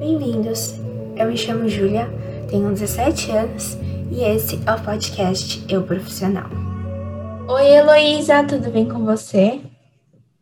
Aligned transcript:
Bem-vindos! 0.00 0.76
Eu 1.14 1.26
me 1.26 1.36
chamo 1.36 1.68
Júlia, 1.68 2.08
tenho 2.48 2.70
17 2.70 3.32
anos 3.32 3.74
e 4.10 4.22
esse 4.22 4.58
é 4.66 4.72
o 4.72 4.82
podcast 4.82 5.62
Eu 5.68 5.82
Profissional. 5.82 6.48
Oi, 7.46 7.66
Heloísa, 7.66 8.42
tudo 8.44 8.70
bem 8.70 8.88
com 8.88 9.04
você? 9.04 9.60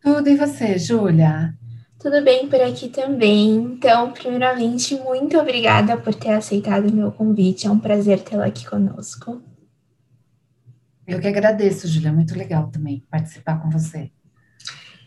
Tudo 0.01 0.29
e 0.29 0.37
você, 0.37 0.79
Júlia? 0.79 1.53
Tudo 1.99 2.23
bem 2.23 2.47
por 2.47 2.61
aqui 2.61 2.87
também. 2.87 3.57
Então, 3.57 4.13
primeiramente, 4.13 4.95
muito 4.95 5.37
obrigada 5.37 5.97
por 5.97 6.15
ter 6.15 6.29
aceitado 6.29 6.87
o 6.87 6.95
meu 6.95 7.11
convite. 7.11 7.67
É 7.67 7.69
um 7.69 7.79
prazer 7.79 8.21
tê-la 8.21 8.45
aqui 8.45 8.65
conosco. 8.65 9.41
Eu 11.05 11.19
que 11.19 11.27
agradeço, 11.27 11.85
Júlia. 11.85 12.13
Muito 12.13 12.33
legal 12.33 12.69
também 12.71 13.05
participar 13.11 13.61
com 13.61 13.69
você. 13.69 14.09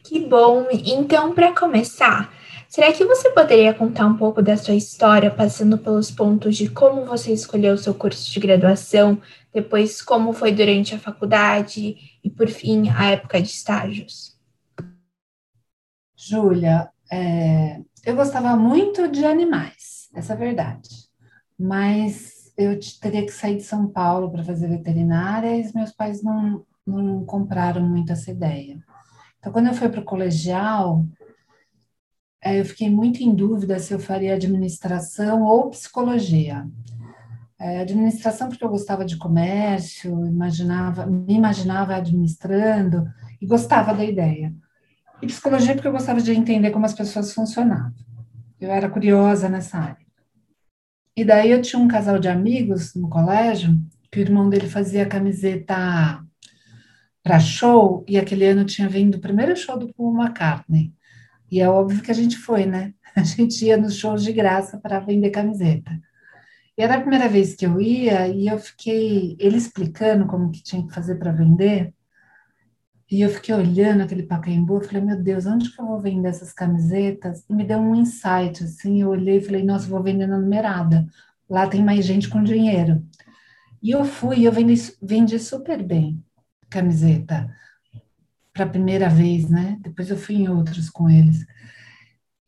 Que 0.05 0.21
bom! 0.21 0.67
Então, 0.71 1.35
para 1.35 1.59
começar, 1.59 2.31
será 2.73 2.91
que 2.91 3.05
você 3.05 3.29
poderia 3.29 3.75
contar 3.75 4.07
um 4.07 4.17
pouco 4.17 4.41
da 4.41 4.57
sua 4.57 4.73
história, 4.73 5.31
passando 5.31 5.77
pelos 5.77 6.11
pontos 6.11 6.57
de 6.57 6.71
como 6.71 7.05
você 7.05 7.31
escolheu 7.31 7.75
o 7.75 7.79
seu 7.79 7.93
curso 7.93 8.33
de 8.33 8.41
graduação, 8.41 9.21
depois 9.53 10.01
como 10.01 10.33
foi 10.33 10.53
durante 10.53 10.95
a 10.95 10.99
faculdade 10.99 11.97
e, 12.25 12.31
por 12.31 12.49
fim, 12.49 12.89
a 12.89 13.11
época 13.11 13.43
de 13.43 13.49
estágios? 13.49 14.41
Júlia, 16.17 16.89
é, 17.13 17.79
eu 18.07 18.17
gostava 18.17 18.57
muito 18.57 19.07
de 19.07 19.27
animais, 19.27 20.09
essa 20.15 20.33
é 20.33 20.37
a 20.37 20.39
verdade. 20.39 20.89
Mas 21.61 22.55
eu 22.57 22.81
teria 23.03 23.27
que 23.27 23.33
sair 23.33 23.59
de 23.59 23.65
São 23.65 23.87
Paulo 23.87 24.31
para 24.31 24.45
fazer 24.45 24.69
veterinária 24.69 25.59
e 25.59 25.75
meus 25.75 25.93
pais 25.93 26.23
não, 26.23 26.65
não 26.87 27.23
compraram 27.27 27.83
muito 27.87 28.13
essa 28.13 28.31
ideia. 28.31 28.83
Então, 29.39 29.53
quando 29.53 29.67
eu 29.67 29.75
fui 29.75 29.91
para 29.91 30.01
o 30.01 30.05
colegial, 30.05 31.05
eu 32.45 32.65
fiquei 32.65 32.91
muito 32.91 33.23
em 33.23 33.35
dúvida 33.35 33.79
se 33.79 33.95
eu 33.95 34.01
faria 34.01 34.35
administração 34.35 35.43
ou 35.43 35.71
psicologia. 35.71 36.67
É, 37.59 37.81
administração 37.81 38.49
porque 38.49 38.65
eu 38.65 38.69
gostava 38.69 39.05
de 39.05 39.17
comércio, 39.17 40.27
imaginava, 40.27 41.07
me 41.07 41.35
imaginava 41.35 41.95
administrando 41.95 43.05
e 43.41 43.47
gostava 43.47 43.95
da 43.95 44.05
ideia. 44.05 44.53
E 45.23 45.27
psicologia 45.29 45.75
porque 45.75 45.87
eu 45.87 45.93
gostava 45.93 46.21
de 46.21 46.33
entender 46.33 46.73
como 46.73 46.85
as 46.85 46.95
pessoas 46.95 47.33
funcionavam. 47.33 47.95
Eu 48.61 48.71
era 48.73 48.91
curiosa 48.91 49.49
nessa 49.49 49.79
área. 49.79 50.07
E 51.17 51.25
daí 51.25 51.51
eu 51.51 51.63
tinha 51.63 51.81
um 51.81 51.87
casal 51.87 52.19
de 52.19 52.29
amigos 52.29 52.95
no 52.95 53.09
colégio 53.09 53.79
que 54.11 54.19
o 54.19 54.23
irmão 54.23 54.49
dele 54.49 54.69
fazia 54.69 55.07
camiseta 55.07 56.21
para 57.23 57.39
show, 57.39 58.05
e 58.09 58.19
aquele 58.19 58.45
ano 58.45 58.65
tinha 58.65 58.89
vindo 58.89 59.15
o 59.15 59.21
primeiro 59.21 59.57
show 59.57 59.79
do 59.79 59.93
Paul 59.95 60.21
McCartney. 60.21 60.93
E 61.53 61.61
é 61.61 61.69
óbvio 61.69 62.03
que 62.03 62.11
a 62.11 62.15
gente 62.15 62.39
foi, 62.39 62.65
né? 62.65 62.95
A 63.15 63.23
gente 63.23 63.63
ia 63.67 63.77
nos 63.77 63.99
shows 63.99 64.25
de 64.25 64.33
graça 64.33 64.79
para 64.79 64.99
vender 64.99 65.29
camiseta. 65.29 66.01
E 66.79 66.83
era 66.83 66.95
a 66.95 67.01
primeira 67.01 67.29
vez 67.29 67.55
que 67.55 67.67
eu 67.67 67.79
ia, 67.79 68.27
e 68.27 68.49
eu 68.49 68.59
fiquei, 68.59 69.37
ele 69.39 69.59
explicando 69.59 70.27
como 70.27 70.51
que 70.51 70.63
tinha 70.63 70.87
que 70.87 70.95
fazer 70.95 71.17
para 71.17 71.31
vender, 71.31 71.93
e 73.11 73.21
eu 73.21 73.29
fiquei 73.29 73.55
olhando 73.55 74.03
aquele 74.03 74.23
Pacaembu, 74.23 74.77
eu 74.77 74.81
falei, 74.81 75.03
meu 75.03 75.23
Deus, 75.23 75.45
onde 75.45 75.71
que 75.71 75.79
eu 75.79 75.85
vou 75.87 76.01
vender 76.01 76.29
essas 76.31 76.55
camisetas? 76.55 77.45
E 77.51 77.55
me 77.55 77.65
deu 77.65 77.79
um 77.79 77.95
insight, 77.95 78.65
assim, 78.65 79.03
eu 79.03 79.11
olhei 79.11 79.37
e 79.37 79.43
falei, 79.43 79.63
nossa, 79.63 79.87
vou 79.87 80.03
vender 80.03 80.27
na 80.27 80.39
numerada, 80.39 81.07
lá 81.51 81.67
tem 81.67 81.85
mais 81.85 82.07
gente 82.07 82.31
com 82.31 82.43
dinheiro. 82.43 83.07
E 83.83 83.91
eu 83.91 84.07
fui, 84.07 84.47
eu 84.47 84.53
vendi, 84.53 84.75
vendi 85.03 85.39
super 85.39 85.83
bem 85.83 86.25
camiseta 86.71 87.55
para 88.53 88.65
a 88.65 88.69
primeira 88.69 89.09
vez, 89.09 89.49
né? 89.49 89.79
Depois 89.81 90.11
eu 90.11 90.17
fui 90.17 90.37
em 90.37 90.49
outros 90.49 90.91
com 90.91 91.09
eles. 91.09 91.47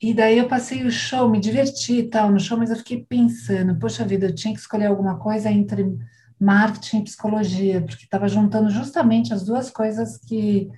E 0.00 0.12
daí 0.12 0.38
eu 0.38 0.48
passei 0.48 0.84
o 0.84 0.90
show, 0.90 1.30
me 1.30 1.40
diverti 1.40 2.00
e 2.00 2.08
tal 2.10 2.30
no 2.30 2.38
show, 2.38 2.58
mas 2.58 2.70
eu 2.70 2.76
fiquei 2.76 3.04
pensando, 3.08 3.78
poxa 3.78 4.04
vida, 4.04 4.26
eu 4.26 4.34
tinha 4.34 4.52
que 4.52 4.60
escolher 4.60 4.86
alguma 4.86 5.18
coisa 5.18 5.50
entre 5.50 5.96
marketing 6.38 6.98
e 6.98 7.04
psicologia, 7.04 7.80
porque 7.80 8.04
estava 8.04 8.28
juntando 8.28 8.68
justamente 8.68 9.32
as 9.32 9.44
duas 9.44 9.70
coisas 9.70 10.18
que 10.18 10.68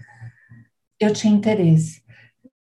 eu 1.00 1.12
tinha 1.12 1.34
interesse. 1.34 2.02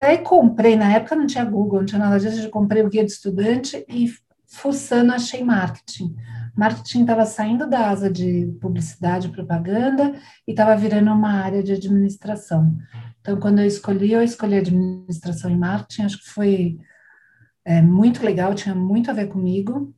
Daí 0.02 0.20
comprei, 0.20 0.76
na 0.76 0.94
época 0.94 1.16
não 1.16 1.28
tinha 1.28 1.46
Google, 1.46 1.80
não 1.80 1.86
tinha 1.86 2.00
nada 2.00 2.20
disso, 2.20 2.40
eu 2.40 2.50
comprei 2.50 2.84
o 2.84 2.90
guia 2.90 3.06
de 3.06 3.12
estudante 3.12 3.86
e 3.88 4.10
fuçando 4.48 5.14
achei 5.14 5.44
marketing 5.44 6.16
marketing 6.58 7.02
estava 7.02 7.24
saindo 7.24 7.70
da 7.70 7.88
asa 7.88 8.10
de 8.10 8.48
publicidade 8.60 9.28
e 9.28 9.32
propaganda 9.32 10.20
e 10.48 10.52
estava 10.52 10.76
virando 10.76 11.12
uma 11.12 11.34
área 11.34 11.62
de 11.62 11.72
administração. 11.72 12.76
Então, 13.22 13.40
quando 13.40 13.60
eu 13.60 13.68
escolhi, 13.68 14.12
eu 14.12 14.24
escolhi 14.24 14.58
administração 14.58 15.52
e 15.52 15.56
marketing, 15.56 16.02
acho 16.02 16.18
que 16.18 16.30
foi 16.30 16.80
é, 17.64 17.80
muito 17.80 18.26
legal, 18.26 18.56
tinha 18.56 18.74
muito 18.74 19.12
a 19.12 19.14
ver 19.14 19.28
comigo. 19.28 19.94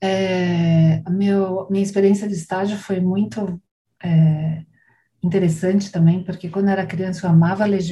É, 0.00 1.02
meu, 1.10 1.66
minha 1.68 1.82
experiência 1.82 2.28
de 2.28 2.34
estágio 2.34 2.78
foi 2.78 3.00
muito 3.00 3.60
é, 4.04 4.64
interessante 5.20 5.90
também, 5.90 6.22
porque 6.22 6.48
quando 6.48 6.66
eu 6.66 6.72
era 6.72 6.86
criança 6.86 7.26
eu 7.26 7.30
amava 7.30 7.64
ler 7.64 7.82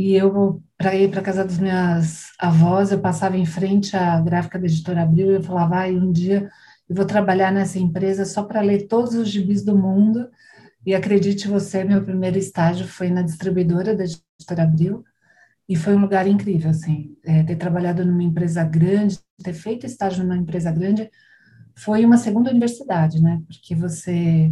e 0.00 0.14
eu, 0.14 0.62
para 0.78 0.94
ir 0.96 1.10
para 1.10 1.20
casa 1.20 1.44
das 1.44 1.58
minhas 1.58 2.32
avós, 2.38 2.90
eu 2.90 3.00
passava 3.00 3.36
em 3.36 3.44
frente 3.44 3.94
à 3.94 4.18
gráfica 4.18 4.58
da 4.58 4.64
editora 4.64 5.02
Abril 5.02 5.30
e 5.30 5.34
eu 5.34 5.42
falava, 5.42 5.84
ah, 5.84 5.88
um 5.88 6.10
dia 6.10 6.50
eu 6.88 6.96
vou 6.96 7.04
trabalhar 7.04 7.52
nessa 7.52 7.78
empresa 7.78 8.24
só 8.24 8.42
para 8.42 8.62
ler 8.62 8.86
todos 8.86 9.14
os 9.14 9.28
gibis 9.28 9.62
do 9.62 9.76
mundo. 9.76 10.26
E 10.86 10.94
acredite 10.94 11.46
você, 11.46 11.84
meu 11.84 12.02
primeiro 12.02 12.38
estágio 12.38 12.88
foi 12.88 13.10
na 13.10 13.20
distribuidora 13.20 13.94
da 13.94 14.04
editora 14.04 14.62
Abril 14.62 15.04
e 15.68 15.76
foi 15.76 15.94
um 15.94 16.00
lugar 16.00 16.26
incrível, 16.26 16.70
assim, 16.70 17.14
é, 17.22 17.42
ter 17.42 17.56
trabalhado 17.56 18.02
numa 18.02 18.22
empresa 18.22 18.64
grande, 18.64 19.18
ter 19.44 19.52
feito 19.52 19.84
estágio 19.84 20.24
numa 20.24 20.38
empresa 20.38 20.72
grande, 20.72 21.10
foi 21.76 22.06
uma 22.06 22.16
segunda 22.16 22.50
universidade, 22.50 23.22
né? 23.22 23.42
Porque 23.46 23.74
você 23.74 24.50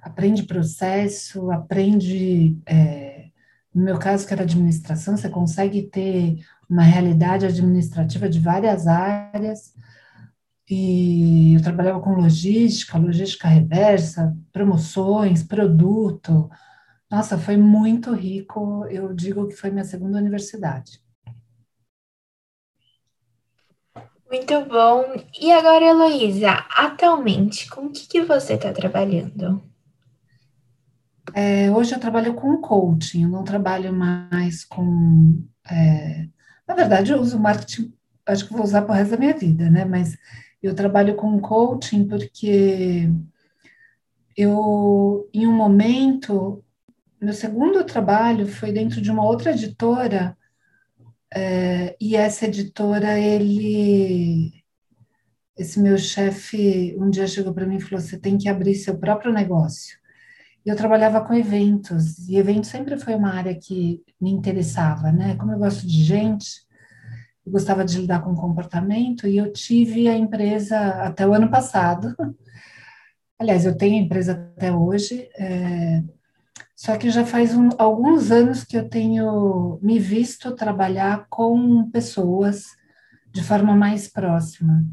aprende 0.00 0.44
processo, 0.44 1.50
aprende 1.50 2.56
é, 2.64 3.07
no 3.78 3.84
meu 3.84 3.96
caso, 3.96 4.26
que 4.26 4.32
era 4.32 4.42
administração, 4.42 5.16
você 5.16 5.28
consegue 5.28 5.82
ter 5.82 6.44
uma 6.68 6.82
realidade 6.82 7.46
administrativa 7.46 8.28
de 8.28 8.40
várias 8.40 8.88
áreas. 8.88 9.72
E 10.68 11.54
eu 11.54 11.62
trabalhava 11.62 12.00
com 12.00 12.10
logística, 12.10 12.98
logística 12.98 13.46
reversa, 13.46 14.36
promoções, 14.52 15.44
produto. 15.44 16.50
Nossa, 17.08 17.38
foi 17.38 17.56
muito 17.56 18.12
rico. 18.12 18.84
Eu 18.86 19.14
digo 19.14 19.46
que 19.46 19.54
foi 19.54 19.70
minha 19.70 19.84
segunda 19.84 20.18
universidade. 20.18 21.00
Muito 24.28 24.64
bom. 24.64 25.04
E 25.40 25.52
agora, 25.52 25.84
Heloísa, 25.84 26.66
atualmente, 26.76 27.70
com 27.70 27.82
o 27.82 27.92
que, 27.92 28.08
que 28.08 28.22
você 28.22 28.54
está 28.54 28.72
trabalhando? 28.72 29.62
É, 31.34 31.70
hoje 31.70 31.94
eu 31.94 32.00
trabalho 32.00 32.34
com 32.34 32.56
coaching, 32.58 33.22
eu 33.24 33.28
não 33.28 33.44
trabalho 33.44 33.92
mais 33.92 34.64
com. 34.64 35.42
É, 35.70 36.26
na 36.66 36.74
verdade, 36.74 37.12
eu 37.12 37.20
uso 37.20 37.38
marketing, 37.38 37.92
acho 38.26 38.46
que 38.46 38.52
vou 38.52 38.62
usar 38.62 38.82
para 38.82 38.92
o 38.92 38.94
resto 38.94 39.12
da 39.12 39.16
minha 39.18 39.36
vida, 39.36 39.70
né? 39.70 39.84
Mas 39.84 40.16
eu 40.62 40.74
trabalho 40.74 41.16
com 41.16 41.40
coaching 41.40 42.06
porque 42.08 43.10
eu, 44.36 45.28
em 45.32 45.46
um 45.46 45.52
momento, 45.52 46.64
meu 47.20 47.34
segundo 47.34 47.84
trabalho 47.84 48.46
foi 48.46 48.72
dentro 48.72 49.00
de 49.00 49.10
uma 49.10 49.24
outra 49.24 49.52
editora, 49.52 50.36
é, 51.34 51.96
e 52.00 52.16
essa 52.16 52.46
editora, 52.46 53.18
ele. 53.18 54.52
Esse 55.56 55.80
meu 55.80 55.98
chefe 55.98 56.96
um 56.98 57.10
dia 57.10 57.26
chegou 57.26 57.52
para 57.52 57.66
mim 57.66 57.76
e 57.76 57.80
falou: 57.80 58.00
você 58.00 58.18
tem 58.18 58.38
que 58.38 58.48
abrir 58.48 58.74
seu 58.76 58.96
próprio 58.98 59.32
negócio 59.32 59.97
eu 60.68 60.76
trabalhava 60.76 61.20
com 61.24 61.34
eventos, 61.34 62.28
e 62.28 62.36
eventos 62.36 62.68
sempre 62.68 62.98
foi 62.98 63.14
uma 63.14 63.32
área 63.32 63.54
que 63.54 64.02
me 64.20 64.30
interessava, 64.30 65.10
né? 65.10 65.36
Como 65.36 65.52
eu 65.52 65.58
gosto 65.58 65.86
de 65.86 66.04
gente, 66.04 66.66
eu 67.46 67.52
gostava 67.52 67.84
de 67.84 67.98
lidar 67.98 68.22
com 68.22 68.34
comportamento, 68.34 69.26
e 69.26 69.36
eu 69.38 69.52
tive 69.52 70.08
a 70.08 70.16
empresa 70.16 70.78
até 71.04 71.26
o 71.26 71.32
ano 71.32 71.50
passado. 71.50 72.14
Aliás, 73.38 73.64
eu 73.64 73.76
tenho 73.76 73.96
a 73.96 74.04
empresa 74.04 74.32
até 74.32 74.72
hoje, 74.72 75.28
é, 75.38 76.02
só 76.76 76.96
que 76.96 77.10
já 77.10 77.24
faz 77.24 77.54
um, 77.54 77.70
alguns 77.78 78.30
anos 78.30 78.64
que 78.64 78.76
eu 78.76 78.88
tenho 78.88 79.78
me 79.82 79.98
visto 79.98 80.54
trabalhar 80.54 81.26
com 81.30 81.88
pessoas 81.90 82.66
de 83.32 83.42
forma 83.42 83.74
mais 83.74 84.08
próxima. 84.08 84.84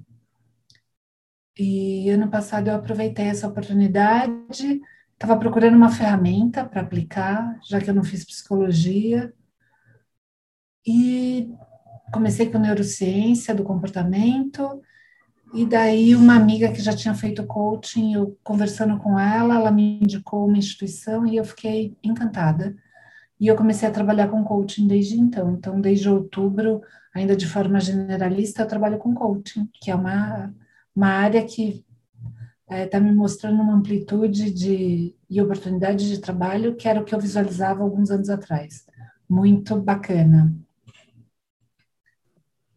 E 1.58 2.10
ano 2.10 2.30
passado 2.30 2.68
eu 2.70 2.76
aproveitei 2.76 3.26
essa 3.26 3.48
oportunidade 3.48 4.82
Estava 5.16 5.38
procurando 5.40 5.76
uma 5.76 5.90
ferramenta 5.90 6.66
para 6.66 6.82
aplicar, 6.82 7.58
já 7.64 7.80
que 7.80 7.90
eu 7.90 7.94
não 7.96 8.04
fiz 8.04 8.24
psicologia. 8.26 9.34
E 10.86 11.50
comecei 12.14 12.50
com 12.52 12.60
neurociência 12.60 13.56
do 13.56 13.64
comportamento. 13.64 14.82
E 15.54 15.66
daí 15.66 16.16
uma 16.16 16.36
amiga 16.36 16.72
que 16.72 16.82
já 16.82 16.94
tinha 16.96 17.14
feito 17.16 17.46
coaching, 17.48 18.14
eu 18.14 18.38
conversando 18.44 18.98
com 19.00 19.18
ela, 19.20 19.56
ela 19.56 19.72
me 19.72 20.00
indicou 20.02 20.48
uma 20.48 20.58
instituição 20.58 21.26
e 21.26 21.38
eu 21.38 21.46
fiquei 21.46 21.98
encantada. 22.04 22.76
e 23.40 23.48
eu 23.48 23.56
comecei 23.56 23.88
a 23.88 23.92
trabalhar 23.92 24.30
com 24.30 24.44
coaching 24.44 24.88
desde 24.88 25.20
então. 25.20 25.54
Então, 25.54 25.82
desde 25.82 26.10
outubro, 26.10 26.82
ainda 27.14 27.36
de 27.36 27.48
forma 27.48 27.80
generalista, 27.80 28.64
eu 28.64 28.68
trabalho 28.68 28.98
com 28.98 29.14
coaching, 29.14 29.70
que 29.74 29.92
é 29.92 29.96
uma, 29.96 30.54
uma 30.96 31.08
área 31.10 31.46
que 31.46 31.85
está 32.66 32.76
é, 32.76 32.86
tá 32.88 33.00
me 33.00 33.14
mostrando 33.14 33.62
uma 33.62 33.76
amplitude 33.76 34.52
de, 34.52 35.16
e 35.30 35.42
oportunidade 35.42 36.10
de 36.10 36.20
trabalho 36.20 36.76
que 36.76 36.88
era 36.88 37.00
o 37.00 37.06
que 37.06 37.14
eu 37.14 37.20
visualizava 37.20 37.84
alguns 37.84 38.10
anos 38.10 38.30
atrás. 38.30 38.86
Muito 39.30 39.76
bacana. 39.76 40.54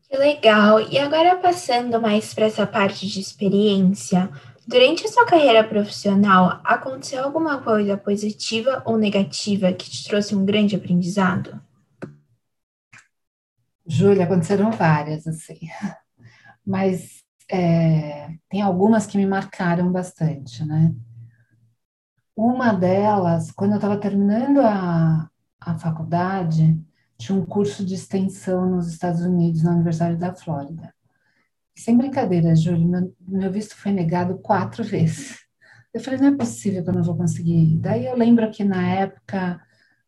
Que 0.02 0.16
legal! 0.16 0.80
E 0.80 0.98
agora 0.98 1.36
passando 1.36 2.00
mais 2.00 2.32
para 2.32 2.46
essa 2.46 2.66
parte 2.66 3.06
de 3.06 3.20
experiência, 3.20 4.30
durante 4.66 5.04
a 5.04 5.08
sua 5.08 5.26
carreira 5.26 5.64
profissional, 5.64 6.60
aconteceu 6.64 7.22
alguma 7.24 7.62
coisa 7.62 7.96
positiva 7.96 8.82
ou 8.86 8.96
negativa 8.96 9.72
que 9.72 9.90
te 9.90 10.04
trouxe 10.04 10.34
um 10.34 10.44
grande 10.44 10.76
aprendizado? 10.76 11.60
Júlia, 13.86 14.24
aconteceram 14.24 14.70
várias, 14.70 15.26
assim. 15.26 15.60
Mas 16.64 17.22
é, 17.50 18.30
tem 18.48 18.62
algumas 18.62 19.06
que 19.06 19.16
me 19.16 19.26
marcaram 19.26 19.90
bastante, 19.90 20.64
né? 20.64 20.94
Uma 22.36 22.72
delas, 22.72 23.50
quando 23.50 23.72
eu 23.72 23.76
estava 23.76 23.98
terminando 23.98 24.60
a, 24.60 25.28
a 25.60 25.78
faculdade, 25.78 26.78
tinha 27.18 27.36
um 27.36 27.44
curso 27.44 27.84
de 27.84 27.94
extensão 27.94 28.70
nos 28.70 28.88
Estados 28.88 29.22
Unidos, 29.22 29.62
na 29.62 29.72
Universidade 29.72 30.16
da 30.16 30.34
Flórida. 30.34 30.94
Sem 31.76 31.96
brincadeira, 31.96 32.54
Júlio, 32.54 32.86
meu, 32.86 33.14
meu 33.26 33.52
visto 33.52 33.76
foi 33.76 33.92
negado 33.92 34.38
quatro 34.38 34.82
vezes. 34.84 35.38
Eu 35.92 36.00
falei, 36.00 36.20
não 36.20 36.28
é 36.28 36.36
possível 36.36 36.82
que 36.84 36.90
eu 36.90 36.94
não 36.94 37.02
vou 37.02 37.16
conseguir. 37.16 37.76
Daí 37.78 38.06
eu 38.06 38.16
lembro 38.16 38.50
que 38.50 38.62
na 38.62 38.86
época 38.88 39.60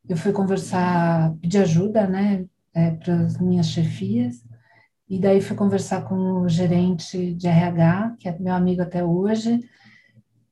eu 0.08 0.16
fui 0.16 0.32
conversar, 0.32 1.34
pedir 1.40 1.58
ajuda, 1.58 2.06
né, 2.06 2.46
é, 2.74 2.92
para 2.92 3.14
as 3.22 3.38
minhas 3.38 3.66
chefias, 3.66 4.44
e 5.10 5.18
daí 5.18 5.40
fui 5.40 5.56
conversar 5.56 6.02
com 6.02 6.14
o 6.42 6.48
gerente 6.48 7.34
de 7.34 7.48
RH, 7.48 8.14
que 8.20 8.28
é 8.28 8.38
meu 8.38 8.54
amigo 8.54 8.80
até 8.80 9.04
hoje, 9.04 9.60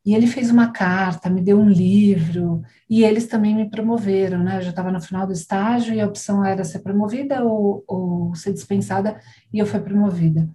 e 0.04 0.14
ele 0.16 0.26
fez 0.26 0.50
uma 0.50 0.72
carta, 0.72 1.30
me 1.30 1.40
deu 1.40 1.60
um 1.60 1.68
livro, 1.68 2.62
e 2.90 3.04
eles 3.04 3.28
também 3.28 3.54
me 3.54 3.70
promoveram, 3.70 4.42
né? 4.42 4.56
Eu 4.56 4.62
já 4.62 4.70
estava 4.70 4.90
no 4.90 5.00
final 5.00 5.26
do 5.28 5.32
estágio 5.32 5.94
e 5.94 6.00
a 6.00 6.06
opção 6.06 6.44
era 6.44 6.64
ser 6.64 6.80
promovida 6.80 7.44
ou, 7.44 7.84
ou 7.86 8.34
ser 8.34 8.52
dispensada, 8.52 9.20
e 9.52 9.60
eu 9.60 9.66
fui 9.66 9.78
promovida. 9.78 10.48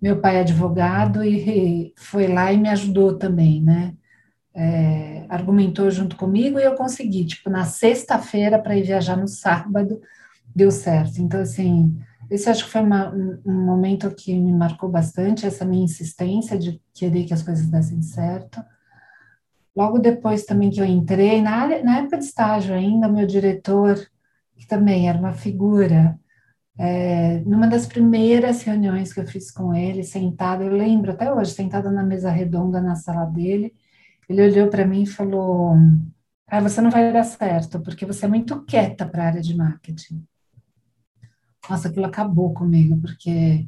Meu 0.00 0.20
pai 0.20 0.36
é 0.36 0.40
advogado 0.40 1.24
e 1.24 1.92
foi 1.96 2.28
lá 2.28 2.52
e 2.52 2.56
me 2.56 2.68
ajudou 2.68 3.18
também, 3.18 3.60
né? 3.60 3.94
É, 4.54 5.26
argumentou 5.28 5.90
junto 5.90 6.14
comigo 6.14 6.58
e 6.58 6.62
eu 6.62 6.74
consegui, 6.76 7.24
tipo, 7.24 7.50
na 7.50 7.64
sexta-feira 7.64 8.60
para 8.60 8.76
ir 8.76 8.84
viajar 8.84 9.16
no 9.16 9.26
sábado, 9.26 10.00
deu 10.54 10.70
certo. 10.70 11.20
Então, 11.20 11.40
assim, 11.40 11.98
esse 12.30 12.48
acho 12.48 12.64
que 12.64 12.70
foi 12.70 12.80
uma, 12.82 13.12
um 13.12 13.64
momento 13.66 14.14
que 14.14 14.34
me 14.34 14.52
marcou 14.52 14.88
bastante, 14.88 15.46
essa 15.46 15.64
minha 15.64 15.84
insistência 15.84 16.58
de 16.58 16.80
querer 16.94 17.24
que 17.24 17.34
as 17.34 17.42
coisas 17.42 17.68
dessem 17.68 18.00
certo. 18.02 18.62
Logo 19.76 19.98
depois 19.98 20.44
também 20.44 20.70
que 20.70 20.80
eu 20.80 20.84
entrei, 20.84 21.42
na, 21.42 21.50
área, 21.52 21.82
na 21.82 21.98
época 21.98 22.18
de 22.18 22.24
estágio 22.24 22.74
ainda, 22.74 23.08
meu 23.08 23.26
diretor, 23.26 23.96
que 24.56 24.66
também 24.66 25.08
era 25.08 25.18
uma 25.18 25.32
figura, 25.32 26.18
é, 26.78 27.40
numa 27.40 27.66
das 27.66 27.86
primeiras 27.86 28.62
reuniões 28.62 29.12
que 29.12 29.20
eu 29.20 29.26
fiz 29.26 29.50
com 29.50 29.74
ele, 29.74 30.02
sentada, 30.02 30.64
eu 30.64 30.72
lembro 30.72 31.12
até 31.12 31.32
hoje, 31.32 31.52
sentada 31.52 31.90
na 31.90 32.02
mesa 32.02 32.30
redonda 32.30 32.80
na 32.80 32.94
sala 32.96 33.24
dele, 33.26 33.74
ele 34.28 34.42
olhou 34.42 34.68
para 34.68 34.86
mim 34.86 35.02
e 35.02 35.06
falou: 35.06 35.74
ah, 36.46 36.60
você 36.60 36.80
não 36.80 36.90
vai 36.90 37.12
dar 37.12 37.24
certo, 37.24 37.80
porque 37.80 38.06
você 38.06 38.26
é 38.26 38.28
muito 38.28 38.64
quieta 38.64 39.06
para 39.06 39.24
a 39.24 39.26
área 39.26 39.40
de 39.42 39.56
marketing. 39.56 40.24
Nossa, 41.70 41.86
aquilo 41.88 42.06
acabou 42.06 42.52
comigo, 42.52 43.00
porque 43.00 43.64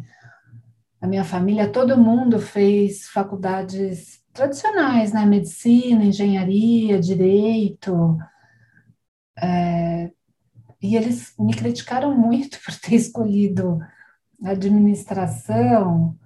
a 1.00 1.06
minha 1.06 1.24
família, 1.24 1.70
todo 1.70 1.96
mundo 1.96 2.40
fez 2.40 3.06
faculdades 3.08 4.20
tradicionais, 4.32 5.12
né? 5.12 5.24
Medicina, 5.24 6.04
engenharia, 6.04 6.98
direito. 6.98 8.18
É, 9.38 10.10
e 10.82 10.96
eles 10.96 11.32
me 11.38 11.54
criticaram 11.54 12.16
muito 12.18 12.58
por 12.64 12.74
ter 12.80 12.96
escolhido 12.96 13.78
administração, 14.44 16.18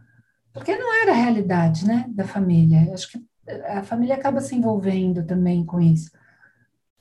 porque 0.55 0.75
não 0.75 1.03
era 1.03 1.13
a 1.13 1.17
realidade, 1.17 1.87
né, 1.87 2.07
da 2.09 2.25
família. 2.27 2.91
Acho 2.95 3.11
que 3.13 3.23
a 3.67 3.83
família 3.83 4.15
acaba 4.15 4.41
se 4.41 4.55
envolvendo 4.55 5.27
também 5.27 5.63
com 5.63 5.79
isso. 5.79 6.11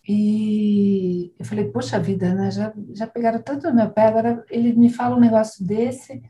E 0.07 1.33
eu 1.39 1.45
falei, 1.45 1.65
poxa 1.65 1.99
vida, 1.99 2.33
né? 2.33 2.51
Já, 2.51 2.73
já 2.93 3.07
pegaram 3.07 3.41
tanto 3.41 3.67
no 3.67 3.75
meu 3.75 3.89
pé, 3.89 4.07
agora 4.07 4.43
ele 4.49 4.73
me 4.73 4.89
fala 4.89 5.15
um 5.15 5.19
negócio 5.19 5.65
desse. 5.65 6.21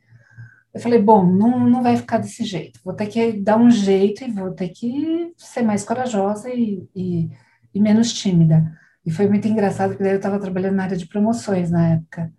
Eu 0.74 0.80
falei, 0.80 1.02
bom, 1.02 1.26
não, 1.26 1.60
não 1.70 1.84
vai 1.84 1.98
ficar 1.98 2.18
desse 2.18 2.44
jeito. 2.44 2.80
Vou 2.84 2.94
ter 2.94 3.08
que 3.08 3.34
dar 3.34 3.58
um 3.58 3.70
jeito 3.70 4.24
e 4.24 4.32
vou 4.32 4.52
ter 4.52 4.70
que 4.70 5.34
ser 5.38 5.62
mais 5.62 5.84
corajosa 5.84 6.50
e, 6.50 6.88
e, 6.96 7.30
e 7.74 7.80
menos 7.80 8.14
tímida. 8.14 8.78
E 9.06 9.12
foi 9.12 9.28
muito 9.28 9.48
engraçado, 9.48 9.90
porque 9.90 10.04
daí 10.04 10.14
eu 10.14 10.18
estava 10.18 10.40
trabalhando 10.40 10.76
na 10.76 10.84
área 10.84 10.98
de 10.98 11.08
promoções 11.08 11.70
na 11.70 11.90
época. 11.96 12.32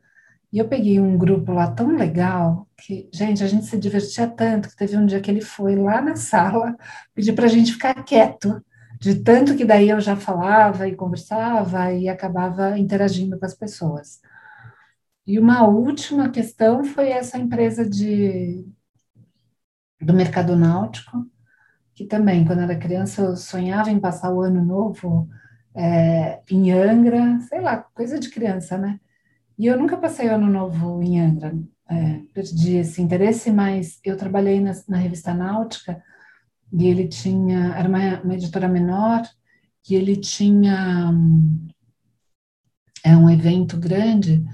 E 0.53 0.59
eu 0.59 0.69
peguei 0.69 0.99
um 1.01 1.19
grupo 1.19 1.53
lá 1.53 1.71
tão 1.71 1.97
legal 1.97 2.67
que, 2.77 3.09
gente, 3.13 3.43
a 3.45 3.47
gente 3.47 3.67
se 3.67 3.79
divertia 3.79 4.27
tanto 4.27 4.71
que 4.71 4.77
teve 4.77 4.97
um 4.97 5.07
dia 5.07 5.21
que 5.21 5.31
ele 5.31 5.41
foi 5.41 5.77
lá 5.77 6.01
na 6.01 6.17
sala 6.17 6.77
pedir 7.15 7.35
para 7.35 7.47
a 7.47 7.49
gente 7.49 7.73
ficar 7.73 7.95
quieto 8.05 8.63
de 9.07 9.23
tanto 9.23 9.57
que 9.57 9.65
daí 9.65 9.89
eu 9.91 10.01
já 10.01 10.17
falava 10.17 10.89
e 10.89 10.97
conversava 10.97 11.93
e 11.93 12.09
acabava 12.09 12.77
interagindo 12.77 13.39
com 13.39 13.47
as 13.47 13.55
pessoas. 13.55 14.21
E 15.27 15.39
uma 15.39 15.65
última 15.67 16.29
questão 16.31 16.85
foi 16.85 17.11
essa 17.11 17.39
empresa 17.39 17.89
de 17.89 18.67
do 20.01 20.13
mercado 20.13 20.57
náutico, 20.57 21.25
que 21.95 22.07
também, 22.07 22.45
quando 22.47 22.63
era 22.63 22.79
criança, 22.79 23.23
eu 23.23 23.37
sonhava 23.37 23.91
em 23.91 24.01
passar 24.01 24.33
o 24.33 24.43
ano 24.43 24.65
novo 24.65 25.29
é, 25.75 26.41
em 26.51 26.73
Angra, 26.73 27.41
sei 27.49 27.61
lá, 27.61 27.79
coisa 27.79 28.19
de 28.19 28.31
criança, 28.31 28.79
né? 28.79 29.01
E 29.59 29.67
eu 29.67 29.79
nunca 29.79 29.97
passei 29.99 30.29
o 30.29 30.35
ano 30.35 30.49
novo 30.49 31.03
em 31.03 31.21
Angra, 31.21 31.55
é, 31.91 32.21
perdi 32.35 32.77
esse 32.79 33.03
interesse, 33.03 33.51
mas 33.53 34.01
eu 34.05 34.17
trabalhei 34.17 34.61
na, 34.61 34.73
na 34.89 34.99
revista 34.99 35.35
Náutica, 35.35 36.03
e 36.73 36.87
ele 36.87 37.09
tinha, 37.09 37.75
era 37.75 37.89
uma, 37.89 38.21
uma 38.23 38.35
editora 38.35 38.69
menor, 38.69 39.23
e 39.89 39.95
ele 39.95 40.17
tinha 40.17 41.13
é 43.05 43.17
um 43.17 43.31
evento 43.31 43.77
grande, 43.77 44.45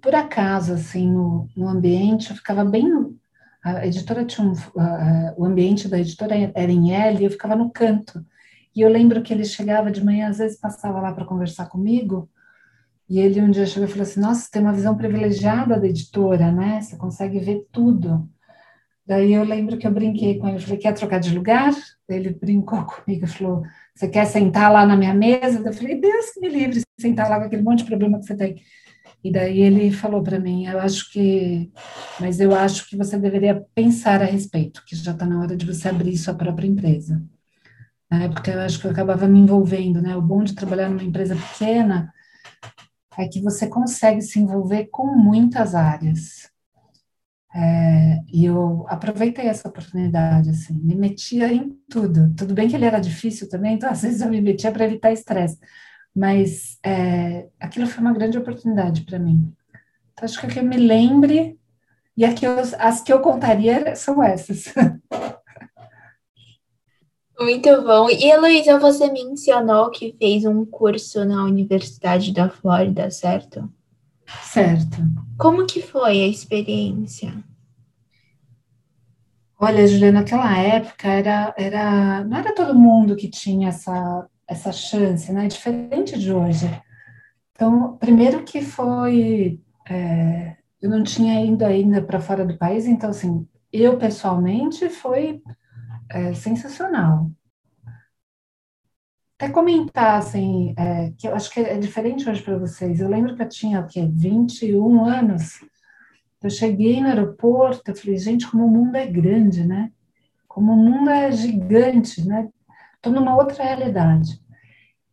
por 0.00 0.14
acaso, 0.14 0.72
assim, 0.72 1.10
no, 1.10 1.48
no 1.56 1.68
ambiente, 1.68 2.30
eu 2.30 2.36
ficava 2.36 2.64
bem, 2.64 2.86
a 3.64 3.86
editora 3.86 4.24
tinha 4.24 4.46
um, 4.46 4.52
o 5.36 5.44
ambiente 5.44 5.88
da 5.88 5.98
editora 5.98 6.34
era 6.54 6.70
em 6.70 6.92
L, 6.92 7.24
eu 7.24 7.30
ficava 7.30 7.56
no 7.56 7.70
canto, 7.70 8.24
e 8.74 8.82
eu 8.82 8.88
lembro 8.88 9.22
que 9.22 9.32
ele 9.32 9.44
chegava 9.44 9.90
de 9.90 10.04
manhã, 10.04 10.28
às 10.28 10.38
vezes 10.38 10.60
passava 10.60 11.00
lá 11.00 11.12
para 11.12 11.24
conversar 11.24 11.66
comigo, 11.66 12.30
e 13.08 13.18
ele 13.18 13.40
um 13.40 13.50
dia 13.50 13.66
chegou 13.66 13.88
e 13.88 13.90
falou 13.90 14.02
assim, 14.02 14.20
nossa, 14.20 14.42
você 14.42 14.50
tem 14.52 14.62
uma 14.62 14.72
visão 14.72 14.96
privilegiada 14.96 15.80
da 15.80 15.86
editora, 15.86 16.52
né, 16.52 16.80
você 16.80 16.96
consegue 16.96 17.40
ver 17.40 17.66
tudo, 17.72 18.28
Daí 19.08 19.32
eu 19.32 19.42
lembro 19.42 19.78
que 19.78 19.86
eu 19.86 19.90
brinquei 19.90 20.38
com 20.38 20.46
ele, 20.46 20.58
falei, 20.58 20.76
quer 20.76 20.92
trocar 20.92 21.18
de 21.18 21.34
lugar? 21.34 21.72
Ele 22.06 22.28
brincou 22.28 22.84
comigo, 22.84 23.26
falou, 23.26 23.62
você 23.94 24.06
quer 24.06 24.26
sentar 24.26 24.70
lá 24.70 24.84
na 24.84 24.94
minha 24.98 25.14
mesa? 25.14 25.66
Eu 25.66 25.72
falei, 25.72 25.98
Deus 25.98 26.30
que 26.30 26.40
me 26.40 26.48
livre, 26.50 26.82
sentar 27.00 27.30
lá 27.30 27.38
com 27.38 27.46
aquele 27.46 27.62
monte 27.62 27.78
de 27.78 27.86
problema 27.86 28.18
que 28.18 28.26
você 28.26 28.36
tem. 28.36 28.62
E 29.24 29.32
daí 29.32 29.60
ele 29.62 29.90
falou 29.90 30.22
para 30.22 30.38
mim, 30.38 30.66
eu 30.66 30.78
acho 30.78 31.10
que, 31.10 31.72
mas 32.20 32.38
eu 32.38 32.54
acho 32.54 32.86
que 32.86 32.98
você 32.98 33.18
deveria 33.18 33.64
pensar 33.74 34.20
a 34.20 34.26
respeito, 34.26 34.84
que 34.84 34.94
já 34.94 35.12
está 35.12 35.24
na 35.24 35.40
hora 35.40 35.56
de 35.56 35.64
você 35.64 35.88
abrir 35.88 36.14
sua 36.18 36.34
própria 36.34 36.66
empresa. 36.66 37.22
Né? 38.10 38.28
Porque 38.28 38.50
eu 38.50 38.60
acho 38.60 38.78
que 38.78 38.86
eu 38.86 38.90
acabava 38.90 39.26
me 39.26 39.38
envolvendo, 39.38 40.02
né? 40.02 40.14
O 40.16 40.22
bom 40.22 40.44
de 40.44 40.54
trabalhar 40.54 40.90
numa 40.90 41.02
empresa 41.02 41.34
pequena 41.34 42.12
é 43.16 43.26
que 43.26 43.40
você 43.40 43.66
consegue 43.66 44.20
se 44.20 44.38
envolver 44.38 44.88
com 44.90 45.06
muitas 45.06 45.74
áreas. 45.74 46.50
É, 47.54 48.20
e 48.32 48.44
eu 48.44 48.84
aproveitei 48.88 49.46
essa 49.46 49.68
oportunidade, 49.68 50.50
assim, 50.50 50.74
me 50.74 50.94
metia 50.94 51.52
em 51.52 51.70
tudo. 51.88 52.34
Tudo 52.36 52.54
bem 52.54 52.68
que 52.68 52.76
ele 52.76 52.84
era 52.84 53.00
difícil 53.00 53.48
também, 53.48 53.74
então 53.74 53.88
às 53.90 54.02
vezes 54.02 54.20
eu 54.20 54.28
me 54.28 54.40
metia 54.40 54.70
para 54.70 54.84
evitar 54.84 55.12
estresse, 55.12 55.58
mas 56.14 56.78
é, 56.84 57.48
aquilo 57.58 57.86
foi 57.86 58.00
uma 58.02 58.12
grande 58.12 58.38
oportunidade 58.38 59.02
para 59.02 59.18
mim. 59.18 59.52
Então, 60.12 60.24
acho 60.24 60.40
que 60.40 60.46
o 60.46 60.50
que 60.50 60.58
eu 60.58 60.64
me 60.64 60.76
lembre, 60.76 61.58
e 62.16 62.24
aqui 62.24 62.44
eu, 62.44 62.56
as 62.78 63.00
que 63.00 63.12
eu 63.12 63.20
contaria 63.20 63.94
são 63.96 64.22
essas. 64.22 64.66
Muito 67.40 67.82
bom. 67.82 68.10
E 68.10 68.24
Heloísa, 68.28 68.80
você 68.80 69.12
mencionou 69.12 69.90
que 69.90 70.16
fez 70.18 70.44
um 70.44 70.66
curso 70.66 71.24
na 71.24 71.44
Universidade 71.44 72.32
da 72.32 72.50
Flórida, 72.50 73.08
certo? 73.12 73.72
Certo. 74.42 74.96
Como 75.38 75.66
que 75.66 75.80
foi 75.80 76.22
a 76.22 76.28
experiência? 76.28 77.32
Olha, 79.60 79.86
Juliana, 79.86 80.20
naquela 80.20 80.56
época 80.56 81.08
era, 81.08 81.54
era, 81.56 82.24
não 82.24 82.36
era 82.36 82.54
todo 82.54 82.78
mundo 82.78 83.16
que 83.16 83.28
tinha 83.28 83.68
essa, 83.68 84.28
essa 84.46 84.70
chance, 84.72 85.32
né? 85.32 85.48
Diferente 85.48 86.18
de 86.18 86.32
hoje. 86.32 86.66
Então, 87.52 87.96
primeiro 87.96 88.44
que 88.44 88.62
foi, 88.62 89.60
é, 89.88 90.56
eu 90.80 90.88
não 90.88 91.02
tinha 91.02 91.44
ido 91.44 91.64
ainda 91.64 92.00
para 92.00 92.20
fora 92.20 92.44
do 92.46 92.56
país, 92.56 92.86
então, 92.86 93.10
assim, 93.10 93.46
eu 93.72 93.98
pessoalmente 93.98 94.88
foi 94.88 95.42
é, 96.08 96.32
sensacional. 96.34 97.28
Até 99.40 99.52
comentar, 99.52 100.18
assim, 100.18 100.74
é, 100.76 101.12
que 101.16 101.28
eu 101.28 101.32
acho 101.32 101.48
que 101.52 101.60
é 101.60 101.78
diferente 101.78 102.28
hoje 102.28 102.42
para 102.42 102.58
vocês. 102.58 102.98
Eu 102.98 103.08
lembro 103.08 103.36
que 103.36 103.42
eu 103.42 103.48
tinha, 103.48 103.80
o 103.80 103.86
quê, 103.86 104.04
21 104.12 105.04
anos, 105.04 105.60
eu 106.42 106.50
cheguei 106.50 107.00
no 107.00 107.06
aeroporto, 107.06 107.88
eu 107.88 107.94
falei, 107.94 108.18
gente, 108.18 108.50
como 108.50 108.66
o 108.66 108.68
mundo 108.68 108.96
é 108.96 109.06
grande, 109.06 109.64
né? 109.64 109.92
Como 110.48 110.72
o 110.72 110.76
mundo 110.76 111.08
é 111.08 111.30
gigante, 111.30 112.26
né? 112.26 112.48
Estou 112.96 113.12
numa 113.12 113.36
outra 113.36 113.62
realidade. 113.62 114.40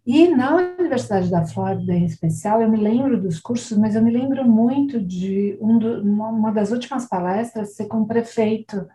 E 0.04 0.28
na 0.28 0.56
Universidade 0.56 1.30
da 1.30 1.46
Flórida, 1.46 1.94
em 1.94 2.06
especial, 2.06 2.64
eu 2.64 2.70
me 2.70 2.78
lembro 2.78 3.22
dos 3.22 3.40
cursos, 3.40 3.78
mas 3.78 3.96
eu 3.96 4.02
me 4.02 4.12
lembro 4.12 4.44
muito 4.44 5.00
de 5.00 5.56
um 5.62 5.78
do, 5.78 6.02
uma 6.02 6.52
das 6.52 6.72
últimas 6.72 7.08
palestras 7.08 7.76
ser 7.76 7.86
com 7.86 8.02
o 8.02 8.08
prefeito 8.08 8.88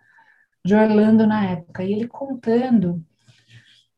de 0.65 0.75
Orlando 0.75 1.25
na 1.25 1.45
época, 1.47 1.85
e 1.85 1.93
ele 1.93 2.09
contando 2.09 3.05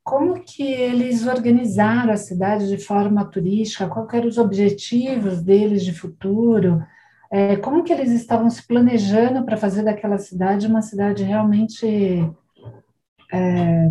como 0.05 0.43
que 0.43 0.63
eles 0.63 1.27
organizaram 1.27 2.13
a 2.13 2.17
cidade 2.17 2.69
de 2.69 2.79
forma 2.79 3.25
turística, 3.25 3.89
quais 3.89 4.13
eram 4.13 4.29
os 4.29 4.39
objetivos 4.39 5.43
deles 5.43 5.85
de 5.85 5.93
futuro, 5.93 6.83
é, 7.31 7.57
como 7.57 7.83
que 7.85 7.93
eles 7.93 8.11
estavam 8.11 8.51
se 8.51 8.67
planejando 8.67 9.45
para 9.45 9.57
fazer 9.57 9.83
daquela 9.83 10.19
cidade 10.19 10.67
uma 10.67 10.83
cidade 10.83 11.23
realmente 11.23 11.87
é, 13.33 13.89